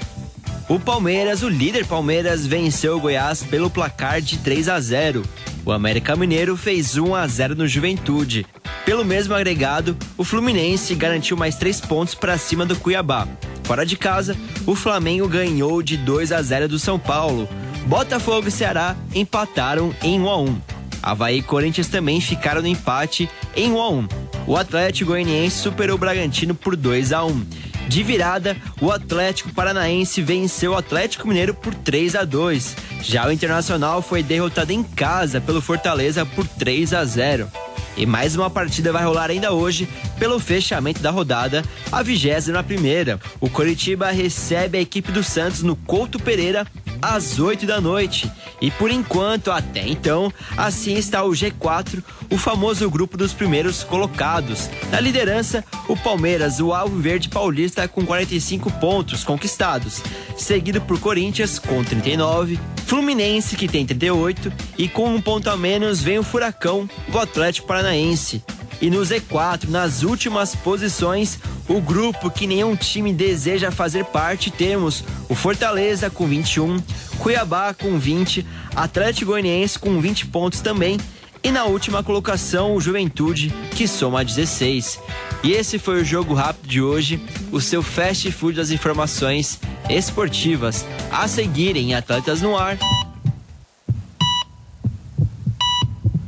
O 0.68 0.80
Palmeiras, 0.80 1.44
o 1.44 1.48
líder 1.48 1.86
Palmeiras, 1.86 2.44
venceu 2.44 2.96
o 2.96 3.00
Goiás 3.00 3.40
pelo 3.40 3.70
placar 3.70 4.20
de 4.20 4.36
3 4.38 4.68
a 4.68 4.80
0. 4.80 5.22
O 5.64 5.70
América 5.70 6.16
Mineiro 6.16 6.56
fez 6.56 6.96
1 6.96 7.14
a 7.14 7.24
0 7.24 7.54
no 7.54 7.68
Juventude. 7.68 8.44
Pelo 8.84 9.04
mesmo 9.04 9.32
agregado, 9.32 9.96
o 10.18 10.24
Fluminense 10.24 10.92
garantiu 10.96 11.36
mais 11.36 11.54
3 11.54 11.82
pontos 11.82 12.16
para 12.16 12.36
cima 12.36 12.66
do 12.66 12.74
Cuiabá. 12.74 13.28
Fora 13.62 13.86
de 13.86 13.96
casa, 13.96 14.36
o 14.66 14.74
Flamengo 14.74 15.28
ganhou 15.28 15.84
de 15.84 15.96
2 15.98 16.32
a 16.32 16.42
0 16.42 16.66
do 16.66 16.80
São 16.80 16.98
Paulo. 16.98 17.48
Botafogo 17.86 18.48
e 18.48 18.50
Ceará 18.50 18.96
empataram 19.14 19.94
em 20.02 20.20
1 20.20 20.28
a 20.28 20.36
1. 20.36 20.71
Havaí 21.02 21.38
e 21.38 21.42
Corinthians 21.42 21.88
também 21.88 22.20
ficaram 22.20 22.62
no 22.62 22.68
empate 22.68 23.28
em 23.56 23.72
1 23.72 23.80
a 23.80 23.90
1. 23.90 24.08
O 24.46 24.56
Atlético 24.56 25.10
Goianiense 25.10 25.58
superou 25.58 25.96
o 25.96 25.98
Bragantino 25.98 26.54
por 26.54 26.76
2 26.76 27.12
a 27.12 27.24
1. 27.24 27.44
De 27.88 28.02
virada, 28.02 28.56
o 28.80 28.90
Atlético 28.90 29.52
Paranaense 29.52 30.22
venceu 30.22 30.72
o 30.72 30.76
Atlético 30.76 31.28
Mineiro 31.28 31.52
por 31.52 31.74
3 31.74 32.14
a 32.14 32.24
2. 32.24 32.76
Já 33.02 33.26
o 33.26 33.32
Internacional 33.32 34.00
foi 34.00 34.22
derrotado 34.22 34.72
em 34.72 34.82
casa 34.82 35.40
pelo 35.40 35.60
Fortaleza 35.60 36.24
por 36.24 36.46
3 36.46 36.94
a 36.94 37.04
0. 37.04 37.48
E 37.96 38.06
mais 38.06 38.34
uma 38.34 38.48
partida 38.48 38.92
vai 38.92 39.04
rolar 39.04 39.30
ainda 39.30 39.52
hoje 39.52 39.86
pelo 40.18 40.40
fechamento 40.40 41.02
da 41.02 41.10
rodada, 41.10 41.62
a 41.90 42.02
21 42.02 42.62
primeira. 42.62 43.20
O 43.40 43.50
Coritiba 43.50 44.10
recebe 44.10 44.78
a 44.78 44.80
equipe 44.80 45.12
do 45.12 45.22
Santos 45.22 45.62
no 45.62 45.76
Couto 45.76 46.18
Pereira 46.18 46.66
às 47.02 47.40
8 47.40 47.66
da 47.66 47.80
noite. 47.80 48.30
E 48.60 48.70
por 48.70 48.90
enquanto, 48.90 49.50
até 49.50 49.86
então, 49.86 50.32
assim 50.56 50.94
está 50.94 51.24
o 51.24 51.32
G4, 51.32 52.02
o 52.30 52.38
famoso 52.38 52.88
grupo 52.88 53.18
dos 53.18 53.32
primeiros 53.32 53.82
colocados. 53.82 54.70
Na 54.90 55.00
liderança, 55.00 55.64
o 55.88 55.96
Palmeiras, 55.96 56.60
o 56.60 56.72
Alviverde 56.72 57.28
Paulista 57.28 57.88
com 57.88 58.06
45 58.06 58.70
pontos 58.78 59.24
conquistados, 59.24 60.00
seguido 60.36 60.80
por 60.80 61.00
Corinthians 61.00 61.58
com 61.58 61.82
39, 61.82 62.58
Fluminense 62.86 63.56
que 63.56 63.66
tem 63.66 63.86
38 63.86 64.52
e 64.76 64.86
com 64.86 65.14
um 65.14 65.20
ponto 65.20 65.48
a 65.48 65.56
menos 65.56 66.02
vem 66.02 66.18
o 66.18 66.22
Furacão, 66.22 66.88
o 67.12 67.18
Atlético 67.18 67.66
Paranaense. 67.66 68.44
E 68.82 68.90
no 68.90 69.00
Z4, 69.00 69.68
nas 69.68 70.02
últimas 70.02 70.56
posições, 70.56 71.38
o 71.68 71.80
grupo 71.80 72.28
que 72.28 72.48
nenhum 72.48 72.74
time 72.74 73.12
deseja 73.12 73.70
fazer 73.70 74.04
parte, 74.06 74.50
temos 74.50 75.04
o 75.28 75.36
Fortaleza 75.36 76.10
com 76.10 76.26
21, 76.26 76.82
Cuiabá 77.20 77.72
com 77.72 77.96
20, 77.96 78.44
Atlético 78.74 79.30
Goianiense 79.30 79.78
com 79.78 80.00
20 80.00 80.26
pontos 80.26 80.60
também 80.60 80.98
e 81.44 81.50
na 81.52 81.64
última 81.64 82.02
colocação 82.02 82.74
o 82.74 82.80
Juventude, 82.80 83.54
que 83.76 83.86
soma 83.86 84.24
16. 84.24 84.98
E 85.44 85.52
esse 85.52 85.78
foi 85.78 86.02
o 86.02 86.04
jogo 86.04 86.34
rápido 86.34 86.68
de 86.68 86.82
hoje, 86.82 87.20
o 87.50 87.60
seu 87.60 87.82
fast 87.84 88.30
food 88.32 88.56
das 88.56 88.70
informações 88.70 89.60
esportivas. 89.88 90.84
A 91.10 91.26
seguirem 91.28 91.94
Atletas 91.94 92.42
no 92.42 92.56
Ar. 92.56 92.78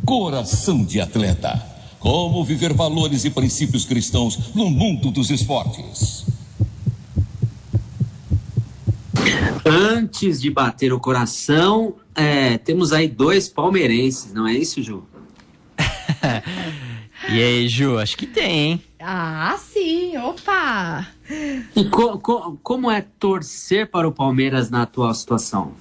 Coração 0.04 0.84
de 0.84 1.00
atleta. 1.00 1.73
Como 2.04 2.44
viver 2.44 2.74
valores 2.74 3.24
e 3.24 3.30
princípios 3.30 3.86
cristãos 3.86 4.54
no 4.54 4.68
mundo 4.68 5.10
dos 5.10 5.30
esportes. 5.30 6.26
Antes 9.64 10.38
de 10.38 10.50
bater 10.50 10.92
o 10.92 11.00
coração, 11.00 11.94
é, 12.14 12.58
temos 12.58 12.92
aí 12.92 13.08
dois 13.08 13.48
palmeirenses, 13.48 14.34
não 14.34 14.46
é 14.46 14.52
isso, 14.52 14.82
Ju? 14.82 15.02
e 17.32 17.42
aí, 17.42 17.68
Ju, 17.70 17.96
acho 17.96 18.18
que 18.18 18.26
tem, 18.26 18.50
hein? 18.52 18.82
Ah, 19.00 19.56
sim, 19.58 20.14
opa! 20.18 21.08
E 21.74 21.84
co 21.84 22.18
co 22.18 22.58
como 22.62 22.90
é 22.90 23.00
torcer 23.18 23.90
para 23.90 24.06
o 24.06 24.12
Palmeiras 24.12 24.68
na 24.68 24.82
atual 24.82 25.14
situação? 25.14 25.72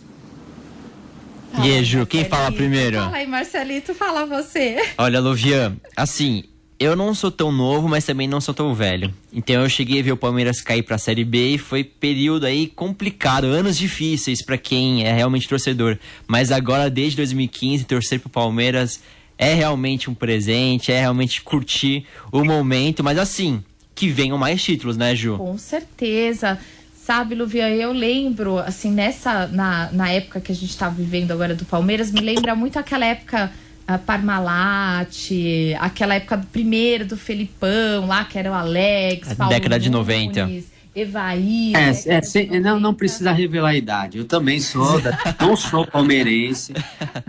E 1.61 1.71
aí, 1.71 1.83
Ju, 1.83 2.05
quem 2.05 2.25
fala 2.25 2.51
primeiro? 2.51 2.97
Fala 2.97 3.17
aí, 3.17 3.27
Marcelito, 3.27 3.93
fala 3.93 4.25
você. 4.25 4.77
Olha, 4.97 5.19
Luvian, 5.19 5.77
assim, 5.95 6.43
eu 6.79 6.95
não 6.95 7.13
sou 7.13 7.31
tão 7.31 7.51
novo, 7.51 7.87
mas 7.87 8.05
também 8.05 8.27
não 8.27 8.41
sou 8.41 8.53
tão 8.53 8.73
velho. 8.73 9.13
Então 9.31 9.61
eu 9.61 9.69
cheguei 9.69 9.99
a 9.99 10.03
ver 10.03 10.11
o 10.11 10.17
Palmeiras 10.17 10.61
cair 10.61 10.83
pra 10.83 10.97
Série 10.97 11.23
B 11.23 11.53
e 11.53 11.57
foi 11.57 11.83
período 11.83 12.45
aí 12.45 12.67
complicado, 12.67 13.45
anos 13.45 13.77
difíceis 13.77 14.43
para 14.43 14.57
quem 14.57 15.05
é 15.05 15.13
realmente 15.13 15.47
torcedor. 15.47 15.97
Mas 16.27 16.51
agora, 16.51 16.89
desde 16.89 17.17
2015, 17.17 17.85
torcer 17.85 18.19
pro 18.19 18.29
Palmeiras 18.29 19.01
é 19.37 19.53
realmente 19.53 20.09
um 20.09 20.13
presente, 20.13 20.91
é 20.91 20.99
realmente 20.99 21.41
curtir 21.41 22.05
o 22.31 22.43
momento, 22.43 23.03
mas 23.03 23.17
assim, 23.17 23.63
que 23.95 24.09
venham 24.09 24.37
mais 24.37 24.61
títulos, 24.61 24.97
né, 24.97 25.15
Ju? 25.15 25.37
Com 25.37 25.57
certeza. 25.57 26.59
Sabe, 27.05 27.35
Luvia, 27.35 27.69
eu 27.69 27.91
lembro, 27.91 28.59
assim, 28.59 28.89
nessa, 28.89 29.45
na, 29.47 29.91
na 29.91 30.09
época 30.09 30.39
que 30.39 30.53
a 30.53 30.55
gente 30.55 30.69
está 30.69 30.87
vivendo 30.87 31.31
agora 31.31 31.53
do 31.53 31.65
Palmeiras, 31.65 32.09
me 32.09 32.21
lembra 32.21 32.55
muito 32.55 32.79
aquela 32.79 33.05
época 33.05 33.51
a 33.85 33.97
Parmalat, 33.97 35.13
aquela 35.81 36.15
época 36.15 36.37
primeiro 36.49 37.05
do 37.05 37.17
Felipão, 37.17 38.07
lá 38.07 38.23
que 38.23 38.39
era 38.39 38.49
o 38.49 38.53
Alex, 38.53 39.33
Paulo 39.33 39.53
década 39.53 39.75
Nunes, 39.75 39.83
de 39.83 39.89
90. 39.89 40.49
Evaí. 40.95 41.73
É, 41.75 41.89
é, 41.89 42.55
é 42.55 42.59
não, 42.61 42.79
não 42.79 42.93
precisa 42.93 43.33
revelar 43.33 43.71
a 43.71 43.75
idade. 43.75 44.17
Eu 44.17 44.25
também 44.25 44.61
sou, 44.61 45.01
da, 45.01 45.11
não 45.41 45.57
sou 45.57 45.85
palmeirense, 45.85 46.71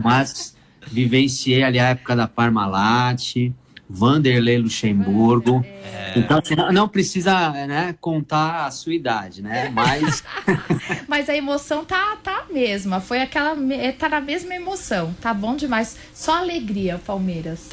mas 0.01 0.55
vivenciei 0.87 1.65
ali 1.65 1.81
a 1.81 1.89
época 1.89 2.15
da 2.15 2.29
Parmalat. 2.29 3.51
Vanderlei 3.95 4.59
Luxemburgo. 4.59 5.65
É. 5.65 6.19
Então, 6.19 6.39
assim, 6.39 6.57
não 6.73 6.89
precisa 6.89 7.51
né, 7.51 7.95
contar 8.01 8.67
a 8.67 8.71
sua 8.73 8.93
idade, 8.93 9.41
né? 9.41 9.71
Mas. 9.71 10.25
Mas 11.07 11.29
a 11.29 11.37
emoção 11.37 11.85
tá, 11.85 12.17
tá 12.23 12.45
a 12.49 12.53
mesma. 12.53 13.01
Foi 13.01 13.21
aquela. 13.21 13.57
Tá 13.97 14.09
na 14.09 14.21
mesma 14.21 14.53
emoção. 14.55 15.15
Tá 15.21 15.33
bom 15.33 15.55
demais. 15.55 15.97
Só 16.13 16.39
alegria, 16.39 17.01
Palmeiras. 17.07 17.71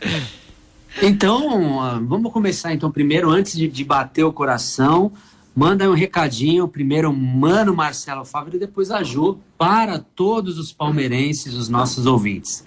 então, 1.02 2.06
vamos 2.06 2.30
começar 2.30 2.74
então 2.74 2.90
primeiro, 2.92 3.30
antes 3.30 3.56
de, 3.56 3.68
de 3.68 3.84
bater 3.84 4.24
o 4.24 4.32
coração. 4.32 5.12
Manda 5.56 5.90
um 5.90 5.94
recadinho, 5.94 6.68
primeiro 6.68 7.12
Mano 7.12 7.74
Marcelo 7.74 8.24
Fábio 8.24 8.54
e 8.54 8.58
depois 8.58 8.90
a 8.90 9.02
Ju, 9.02 9.38
para 9.58 9.98
todos 9.98 10.58
os 10.58 10.72
palmeirenses, 10.72 11.54
os 11.54 11.68
nossos 11.68 12.06
ouvintes. 12.06 12.64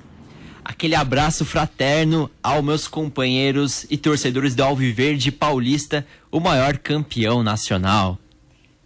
Aquele 0.63 0.95
abraço 0.95 1.43
fraterno 1.43 2.29
aos 2.41 2.63
meus 2.63 2.87
companheiros 2.87 3.85
e 3.89 3.97
torcedores 3.97 4.55
do 4.55 4.63
Alviverde 4.63 5.31
Paulista, 5.31 6.05
o 6.31 6.39
maior 6.39 6.77
campeão 6.77 7.43
nacional. 7.43 8.17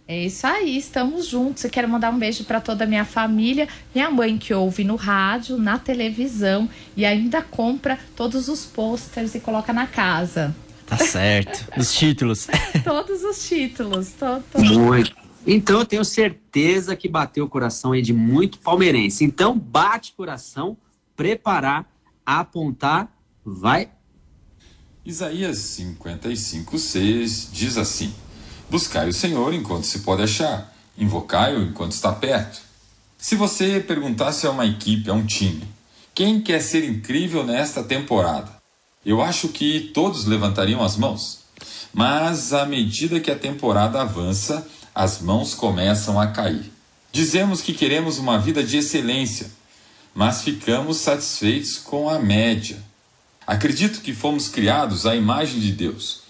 É 0.06 0.24
isso 0.24 0.46
aí, 0.46 0.76
estamos 0.78 1.26
juntos. 1.26 1.62
Eu 1.62 1.70
quero 1.70 1.86
mandar 1.86 2.10
um 2.10 2.18
beijo 2.18 2.42
para 2.44 2.60
toda 2.60 2.84
a 2.84 2.86
minha 2.86 3.04
família, 3.04 3.68
minha 3.94 4.10
mãe 4.10 4.38
que 4.38 4.54
ouve 4.54 4.82
no 4.82 4.96
rádio, 4.96 5.58
na 5.58 5.78
televisão 5.78 6.68
e 6.96 7.04
ainda 7.04 7.42
compra 7.42 7.98
todos 8.16 8.48
os 8.48 8.64
posters 8.64 9.34
e 9.34 9.40
coloca 9.40 9.70
na 9.70 9.86
casa. 9.86 10.56
Tá 10.86 10.96
certo. 10.96 11.68
Os 11.78 11.92
títulos. 11.92 12.48
todos 12.82 13.22
os 13.22 13.46
títulos. 13.46 14.12
To, 14.12 14.42
to... 14.50 14.58
Muito. 14.64 15.14
Então 15.46 15.80
eu 15.80 15.84
tenho 15.84 16.02
certeza 16.02 16.96
que 16.96 17.06
bateu 17.06 17.44
o 17.44 17.48
coração 17.48 17.92
aí 17.92 18.00
de 18.00 18.14
muito 18.14 18.58
palmeirense. 18.58 19.22
Então 19.22 19.58
bate 19.58 20.14
coração 20.16 20.78
preparar, 21.18 21.84
apontar, 22.24 23.12
vai. 23.44 23.90
Isaías 25.04 25.58
55, 25.58 26.78
6 26.78 27.48
diz 27.52 27.76
assim: 27.76 28.14
Buscai 28.70 29.08
o 29.08 29.12
Senhor 29.12 29.52
enquanto 29.52 29.82
se 29.82 29.98
pode 30.00 30.22
achar, 30.22 30.72
invocai-o 30.96 31.64
enquanto 31.64 31.90
está 31.90 32.12
perto. 32.12 32.60
Se 33.18 33.34
você 33.34 33.80
perguntasse 33.80 34.46
a 34.46 34.50
uma 34.52 34.64
equipe, 34.64 35.10
a 35.10 35.12
um 35.12 35.26
time, 35.26 35.66
quem 36.14 36.40
quer 36.40 36.60
ser 36.60 36.88
incrível 36.88 37.44
nesta 37.44 37.82
temporada? 37.82 38.56
Eu 39.04 39.20
acho 39.20 39.48
que 39.48 39.90
todos 39.92 40.24
levantariam 40.24 40.84
as 40.84 40.96
mãos. 40.96 41.40
Mas 41.92 42.52
à 42.52 42.64
medida 42.64 43.18
que 43.18 43.30
a 43.30 43.38
temporada 43.38 44.00
avança, 44.00 44.64
as 44.94 45.20
mãos 45.20 45.52
começam 45.52 46.20
a 46.20 46.28
cair. 46.28 46.72
Dizemos 47.10 47.60
que 47.60 47.72
queremos 47.72 48.18
uma 48.18 48.38
vida 48.38 48.62
de 48.62 48.76
excelência, 48.76 49.57
mas 50.14 50.42
ficamos 50.42 50.98
satisfeitos 50.98 51.78
com 51.78 52.08
a 52.08 52.18
média. 52.18 52.78
Acredito 53.46 54.00
que 54.00 54.14
fomos 54.14 54.48
criados 54.48 55.06
à 55.06 55.16
imagem 55.16 55.58
de 55.60 55.72
Deus, 55.72 56.20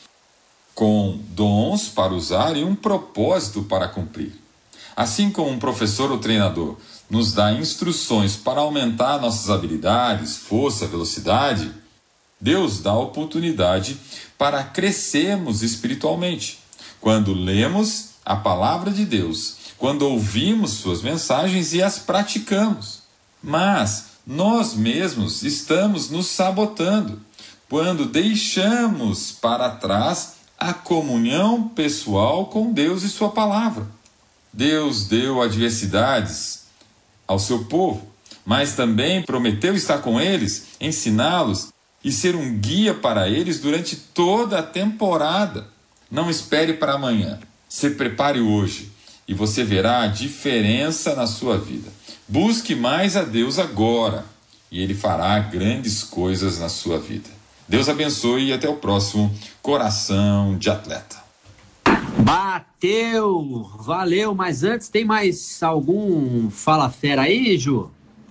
com 0.75 1.19
dons 1.31 1.88
para 1.88 2.12
usar 2.12 2.57
e 2.57 2.62
um 2.62 2.75
propósito 2.75 3.62
para 3.62 3.88
cumprir. 3.88 4.33
Assim 4.95 5.31
como 5.31 5.51
um 5.51 5.59
professor 5.59 6.11
ou 6.11 6.19
treinador 6.19 6.77
nos 7.09 7.33
dá 7.33 7.53
instruções 7.53 8.37
para 8.37 8.61
aumentar 8.61 9.21
nossas 9.21 9.49
habilidades, 9.51 10.37
força, 10.37 10.87
velocidade, 10.87 11.73
Deus 12.41 12.81
dá 12.81 12.95
oportunidade 12.95 13.99
para 14.37 14.62
crescermos 14.62 15.62
espiritualmente. 15.62 16.61
Quando 17.01 17.33
lemos 17.33 18.11
a 18.25 18.37
palavra 18.37 18.91
de 18.91 19.05
Deus, 19.05 19.57
quando 19.79 20.03
ouvimos 20.03 20.73
suas 20.73 21.03
mensagens 21.03 21.73
e 21.73 21.83
as 21.83 21.99
praticamos. 21.99 23.03
Mas 23.42 24.07
nós 24.27 24.74
mesmos 24.74 25.42
estamos 25.42 26.11
nos 26.11 26.27
sabotando 26.27 27.20
quando 27.68 28.07
deixamos 28.07 29.33
para 29.33 29.70
trás 29.70 30.35
a 30.59 30.72
comunhão 30.72 31.68
pessoal 31.68 32.46
com 32.46 32.72
Deus 32.72 33.03
e 33.03 33.09
Sua 33.09 33.31
palavra. 33.31 33.87
Deus 34.53 35.07
deu 35.07 35.40
adversidades 35.40 36.64
ao 37.27 37.38
seu 37.38 37.64
povo, 37.66 38.09
mas 38.44 38.72
também 38.72 39.22
prometeu 39.22 39.74
estar 39.74 39.98
com 39.98 40.20
eles, 40.20 40.68
ensiná-los 40.81 41.68
e 42.03 42.11
ser 42.11 42.35
um 42.35 42.59
guia 42.59 42.94
para 42.94 43.29
eles 43.29 43.61
durante 43.61 43.94
toda 43.96 44.59
a 44.59 44.62
temporada. 44.62 45.68
Não 46.11 46.31
espere 46.31 46.74
para 46.74 46.94
amanhã. 46.94 47.38
Se 47.68 47.90
prepare 47.90 48.40
hoje 48.40 48.90
e 49.29 49.35
você 49.35 49.62
verá 49.62 50.03
a 50.03 50.07
diferença 50.07 51.14
na 51.14 51.27
sua 51.27 51.59
vida. 51.59 51.97
Busque 52.29 52.75
mais 52.75 53.17
a 53.17 53.23
Deus 53.23 53.59
agora 53.59 54.27
e 54.71 54.83
Ele 54.83 54.93
fará 54.93 55.38
grandes 55.38 56.03
coisas 56.03 56.59
na 56.59 56.69
sua 56.69 56.99
vida. 56.99 57.31
Deus 57.67 57.88
abençoe 57.88 58.49
e 58.49 58.53
até 58.53 58.69
o 58.69 58.77
próximo 58.77 59.35
Coração 59.62 60.59
de 60.59 60.69
Atleta. 60.69 61.17
Bateu! 62.19 63.71
Valeu, 63.79 64.35
mas 64.35 64.62
antes 64.62 64.88
tem 64.88 65.07
mais 65.07 65.62
algum 65.62 66.51
Fala 66.51 66.91
Fera 66.91 67.23
aí, 67.23 67.57
Ju? 67.57 67.91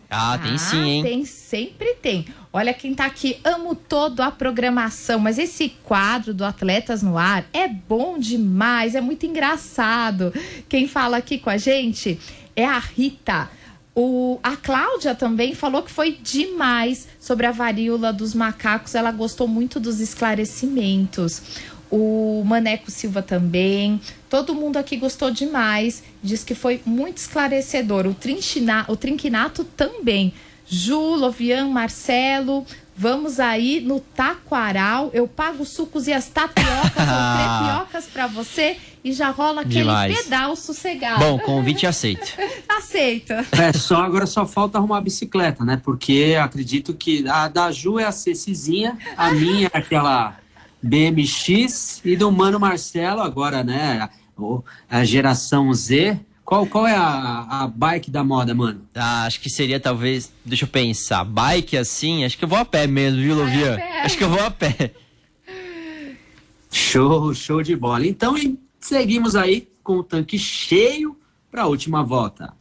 Ah, 0.10 0.40
tem 0.42 0.54
ah, 0.54 0.58
sim, 0.58 0.90
hein? 0.90 1.04
Tem, 1.04 1.26
sempre 1.26 1.96
tem. 1.96 2.28
Olha 2.54 2.76
quem 2.76 2.94
tá 2.94 3.06
aqui, 3.06 3.40
amo 3.44 3.74
todo 3.74 4.22
a 4.22 4.30
programação, 4.30 5.20
mas 5.20 5.40
esse 5.40 5.70
quadro 5.84 6.36
do 6.36 6.46
Atletas 6.46 7.02
no 7.02 7.18
Ar 7.18 7.46
é 7.52 7.68
bom 7.68 8.20
demais, 8.20 8.94
é 8.94 9.02
muito 9.02 9.26
engraçado. 9.26 10.32
Quem 10.70 10.88
fala 10.88 11.18
aqui 11.18 11.40
com 11.40 11.50
a 11.50 11.58
gente 11.58 12.20
é 12.56 12.66
a 12.66 12.80
Rita. 12.80 13.57
O, 14.00 14.38
a 14.44 14.56
Cláudia 14.56 15.16
também 15.16 15.56
falou 15.56 15.82
que 15.82 15.90
foi 15.90 16.20
demais 16.22 17.08
sobre 17.20 17.48
a 17.48 17.52
varíola 17.52 18.14
dos 18.14 18.36
macacos. 18.36 18.94
Ela 18.94 19.12
gostou 19.12 19.48
muito 19.48 19.80
dos 19.80 20.00
esclarecimentos. 20.00 21.42
O 21.90 22.44
Maneco 22.46 22.92
Silva 22.92 23.24
também. 23.24 24.00
Todo 24.30 24.54
mundo 24.54 24.78
aqui 24.78 24.98
gostou 24.98 25.32
demais. 25.32 26.04
Diz 26.22 26.44
que 26.44 26.54
foi 26.54 26.80
muito 26.86 27.18
esclarecedor. 27.18 28.06
O, 28.06 28.14
Trinchina, 28.14 28.86
o 28.88 28.96
Trinquinato 28.96 29.64
também. 29.64 30.32
Ju, 30.68 31.16
Lovian, 31.16 31.66
Marcelo, 31.70 32.68
vamos 32.98 33.40
aí 33.40 33.80
no 33.80 34.00
taquaral. 34.00 35.12
Eu 35.14 35.28
pago 35.28 35.64
os 35.64 35.70
sucos 35.70 36.08
e 36.08 36.14
as 36.14 36.28
tapiocas 36.28 36.68
ou 36.98 37.86
trepiocas 37.86 38.06
para 38.06 38.28
você 38.28 38.78
e 39.04 39.14
já 39.14 39.30
rola 39.30 39.62
aquele 39.62 39.82
Demais. 39.82 40.24
pedal 40.24 40.56
sossegado. 40.56 41.20
Bom, 41.20 41.40
convite 41.40 41.86
aceito. 41.86 42.34
Aceita. 42.68 43.46
É, 43.52 43.72
só 43.72 43.98
agora 43.98 44.26
só 44.26 44.46
falta 44.46 44.78
arrumar 44.78 44.98
a 44.98 45.02
bicicleta, 45.02 45.64
né? 45.64 45.80
Porque 45.82 46.38
acredito 46.42 46.94
que 46.94 47.28
a 47.28 47.48
da 47.48 47.72
Ju 47.72 48.00
é 48.00 48.06
a 48.06 48.12
Cecizinha, 48.12 48.98
a 49.16 49.32
minha 49.32 49.70
é 49.72 49.78
aquela 49.78 50.38
BMX 50.82 52.02
e 52.04 52.16
do 52.16 52.32
Mano 52.32 52.60
Marcelo 52.60 53.22
agora, 53.22 53.64
né? 53.64 54.10
A 54.90 55.04
geração 55.04 55.74
Z 55.74 56.20
qual, 56.48 56.66
qual 56.66 56.88
é 56.88 56.96
a, 56.96 57.46
a 57.64 57.68
bike 57.68 58.10
da 58.10 58.24
moda, 58.24 58.56
mano? 58.56 58.88
Ah, 58.96 59.26
acho 59.26 59.42
que 59.42 59.50
seria 59.50 59.82
talvez. 59.82 60.32
Deixa 60.46 60.64
eu 60.64 60.70
pensar. 60.70 61.26
Bike 61.26 61.76
assim, 61.76 62.24
acho 62.24 62.38
que 62.38 62.46
eu 62.46 62.48
vou 62.48 62.58
a 62.58 62.64
pé 62.64 62.88
mesmo, 62.88 63.20
viu, 63.20 63.36
Lovian? 63.36 63.78
Acho 64.02 64.18
que 64.18 64.24
eu 64.24 64.30
vou 64.30 64.40
a 64.40 64.50
pé. 64.50 64.94
Show, 66.72 67.34
show 67.34 67.62
de 67.62 67.76
bola. 67.76 68.08
Então, 68.08 68.34
seguimos 68.80 69.36
aí 69.36 69.68
com 69.84 69.98
o 69.98 70.04
tanque 70.04 70.40
cheio 70.40 71.20
para 71.52 71.64
a 71.64 71.68
última 71.68 72.02
volta. 72.02 72.54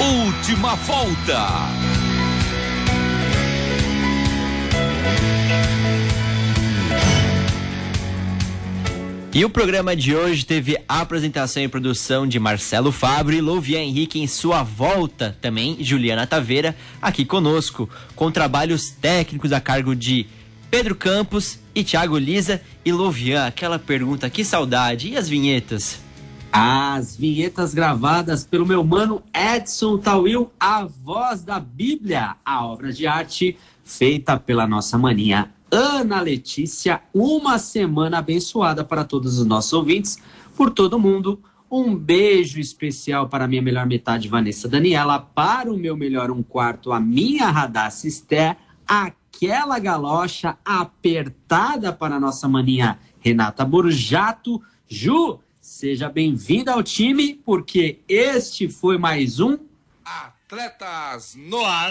Última 0.00 0.74
volta. 0.74 1.81
E 9.34 9.46
o 9.46 9.48
programa 9.48 9.96
de 9.96 10.14
hoje 10.14 10.44
teve 10.44 10.76
apresentação 10.86 11.62
e 11.62 11.68
produção 11.68 12.26
de 12.26 12.38
Marcelo 12.38 12.92
Fábio 12.92 13.34
e 13.34 13.40
Louvia 13.40 13.78
Henrique 13.78 14.20
em 14.20 14.26
sua 14.26 14.62
volta, 14.62 15.34
também 15.40 15.78
Juliana 15.80 16.26
Taveira 16.26 16.76
aqui 17.00 17.24
conosco, 17.24 17.88
com 18.14 18.30
trabalhos 18.30 18.90
técnicos 18.90 19.50
a 19.50 19.58
cargo 19.58 19.96
de 19.96 20.26
Pedro 20.70 20.94
Campos 20.94 21.58
e 21.74 21.82
Thiago 21.82 22.18
Lisa 22.18 22.60
e 22.84 22.92
Louvian. 22.92 23.46
Aquela 23.46 23.78
pergunta, 23.78 24.28
que 24.28 24.44
saudade, 24.44 25.08
e 25.08 25.16
as 25.16 25.30
vinhetas? 25.30 25.98
As 26.52 27.16
vinhetas 27.16 27.72
gravadas 27.72 28.44
pelo 28.44 28.66
meu 28.66 28.84
mano 28.84 29.22
Edson 29.34 29.96
Tawil, 29.96 30.52
a 30.60 30.84
voz 30.84 31.42
da 31.42 31.58
Bíblia, 31.58 32.36
a 32.44 32.66
obra 32.66 32.92
de 32.92 33.06
arte 33.06 33.56
feita 33.82 34.38
pela 34.38 34.66
nossa 34.66 34.98
maninha 34.98 35.50
Ana 35.72 36.20
Letícia. 36.20 37.00
Uma 37.14 37.58
semana 37.58 38.18
abençoada 38.18 38.84
para 38.84 39.04
todos 39.04 39.38
os 39.38 39.46
nossos 39.46 39.72
ouvintes, 39.72 40.18
por 40.54 40.70
todo 40.70 41.00
mundo. 41.00 41.42
Um 41.70 41.96
beijo 41.96 42.60
especial 42.60 43.26
para 43.26 43.48
minha 43.48 43.62
melhor 43.62 43.86
metade, 43.86 44.28
Vanessa 44.28 44.68
Daniela, 44.68 45.18
para 45.18 45.72
o 45.72 45.78
meu 45.78 45.96
melhor 45.96 46.30
um 46.30 46.42
quarto, 46.42 46.92
a 46.92 47.00
minha 47.00 47.50
Radassa 47.50 48.06
Esté, 48.06 48.58
aquela 48.86 49.78
galocha 49.78 50.58
apertada 50.62 51.90
para 51.90 52.16
a 52.16 52.20
nossa 52.20 52.46
maninha 52.46 52.98
Renata 53.18 53.64
Borjato. 53.64 54.60
Ju, 54.86 55.40
seja 55.58 56.10
bem-vinda 56.10 56.74
ao 56.74 56.82
time, 56.82 57.40
porque 57.42 58.00
este 58.06 58.68
foi 58.68 58.98
mais 58.98 59.40
um 59.40 59.56
Atletas 60.04 61.34
no 61.34 61.64
Ar. 61.64 61.90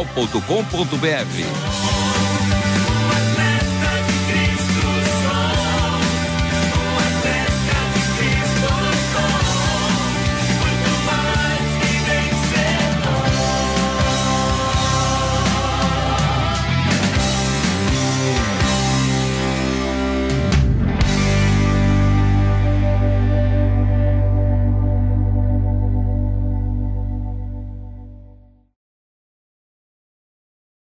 jornal.com.br. 0.05 2.10